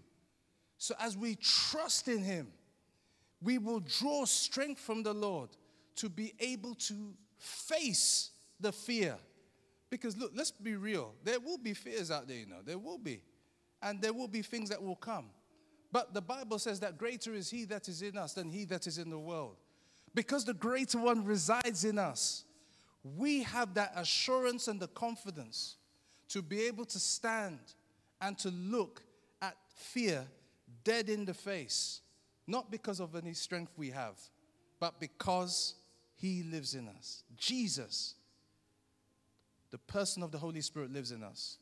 So 0.78 0.96
as 1.00 1.18
we 1.18 1.36
trust 1.36 2.08
in 2.08 2.24
Him, 2.24 2.48
we 3.42 3.58
will 3.58 3.80
draw 3.80 4.26
strength 4.26 4.82
from 4.82 5.04
the 5.04 5.14
Lord 5.14 5.50
to 5.98 6.10
be 6.10 6.34
able 6.40 6.76
to 6.76 7.14
face 7.38 8.32
the 8.60 8.72
fear. 8.72 9.18
Because 9.90 10.18
look, 10.18 10.32
let's 10.36 10.52
be 10.52 10.76
real. 10.76 11.14
There 11.24 11.40
will 11.40 11.58
be 11.58 11.74
fears 11.74 12.12
out 12.12 12.28
there, 12.28 12.38
you 12.38 12.46
know. 12.46 12.62
There 12.64 12.78
will 12.78 12.98
be 12.98 13.22
and 13.82 14.02
there 14.02 14.14
will 14.14 14.28
be 14.28 14.42
things 14.42 14.70
that 14.70 14.82
will 14.82 14.96
come. 14.96 15.26
But 15.92 16.14
the 16.14 16.22
Bible 16.22 16.60
says 16.60 16.80
that 16.82 16.98
greater 16.98 17.34
is 17.34 17.50
He 17.50 17.66
that 17.66 17.88
is 17.88 18.02
in 18.02 18.18
us 18.18 18.34
than 18.34 18.50
He 18.50 18.66
that 18.66 18.88
is 18.88 18.98
in 18.98 19.10
the 19.10 19.20
world. 19.20 19.58
Because 20.18 20.46
the 20.46 20.56
greater 20.56 20.98
one 20.98 21.24
resides 21.24 21.86
in 21.86 22.00
us, 22.00 22.44
we 23.04 23.44
have 23.44 23.76
that 23.76 23.94
assurance 23.96 24.68
and 24.68 24.80
the 24.80 24.88
confidence 24.88 25.76
to 26.30 26.42
be 26.42 26.64
able 26.64 26.86
to 26.86 26.98
stand 26.98 27.60
and 28.20 28.36
to 28.40 28.50
look 28.50 29.04
at 29.44 29.56
fear 29.76 30.26
dead 30.84 31.10
in 31.10 31.24
the 31.24 31.36
face, 31.36 32.02
not 32.48 32.72
because 32.72 33.00
of 33.00 33.16
any 33.16 33.34
strength 33.34 33.74
we 33.78 33.92
have, 33.92 34.20
but 34.80 35.00
because 35.00 35.76
He 36.16 36.42
lives 36.42 36.74
in 36.74 36.88
us. 36.88 37.22
Jesus, 37.36 38.16
the 39.70 39.78
person 39.78 40.24
of 40.24 40.32
the 40.32 40.40
Holy 40.40 40.62
Spirit, 40.62 40.92
lives 40.92 41.12
in 41.12 41.22
us. 41.22 41.60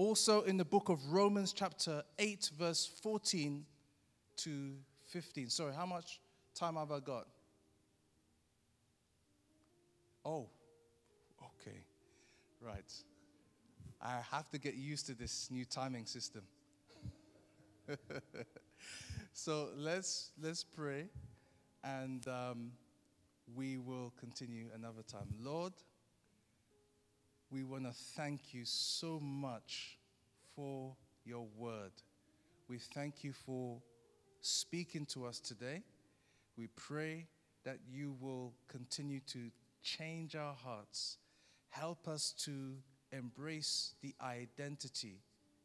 Also 0.00 0.40
in 0.44 0.56
the 0.56 0.64
book 0.64 0.88
of 0.88 1.12
Romans, 1.12 1.52
chapter 1.52 2.02
8, 2.18 2.52
verse 2.58 2.86
14 3.02 3.66
to 4.38 4.72
15. 5.08 5.50
Sorry, 5.50 5.74
how 5.74 5.84
much 5.84 6.20
time 6.54 6.76
have 6.76 6.90
I 6.90 7.00
got? 7.00 7.26
Oh, 10.24 10.48
okay. 11.42 11.76
Right. 12.62 12.90
I 14.00 14.20
have 14.30 14.48
to 14.52 14.58
get 14.58 14.72
used 14.72 15.04
to 15.08 15.14
this 15.14 15.50
new 15.50 15.66
timing 15.66 16.06
system. 16.06 16.44
so 19.34 19.68
let's 19.76 20.30
let's 20.42 20.64
pray, 20.64 21.10
and 21.84 22.26
um, 22.26 22.72
we 23.54 23.76
will 23.76 24.14
continue 24.18 24.68
another 24.74 25.02
time. 25.02 25.28
Lord, 25.42 25.74
we 27.50 27.64
want 27.64 27.84
to 27.84 27.92
thank 27.92 28.54
you 28.54 28.64
so 28.64 29.18
much 29.20 29.98
for 30.54 30.94
your 31.24 31.46
word. 31.56 31.92
We 32.68 32.78
thank 32.78 33.24
you 33.24 33.32
for 33.32 33.78
speaking 34.40 35.04
to 35.06 35.26
us 35.26 35.40
today. 35.40 35.82
We 36.56 36.68
pray 36.68 37.26
that 37.64 37.78
you 37.90 38.14
will 38.20 38.52
continue 38.68 39.20
to 39.28 39.50
change 39.82 40.36
our 40.36 40.54
hearts. 40.54 41.18
Help 41.70 42.06
us 42.06 42.32
to 42.44 42.74
embrace 43.12 43.94
the 44.02 44.14
identity 44.22 45.18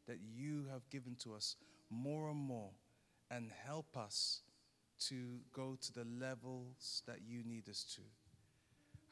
that 0.08 0.18
you 0.34 0.66
have 0.72 0.88
given 0.90 1.16
to 1.20 1.34
us 1.34 1.56
more 1.90 2.28
and 2.30 2.38
more 2.38 2.70
and 3.30 3.50
help 3.64 3.96
us 3.96 4.42
to 4.98 5.38
go 5.52 5.76
to 5.80 5.92
the 5.92 6.06
levels 6.18 7.02
that 7.06 7.18
you 7.26 7.42
need 7.44 7.68
us 7.68 7.84
to. 7.94 8.02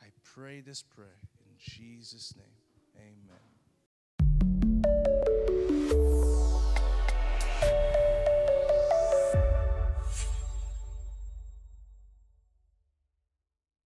I 0.02 0.08
pray 0.24 0.60
this 0.60 0.82
prayer 0.82 1.18
in 1.40 1.52
Jesus' 1.58 2.34
name. 2.36 2.63
Amen. 2.96 3.53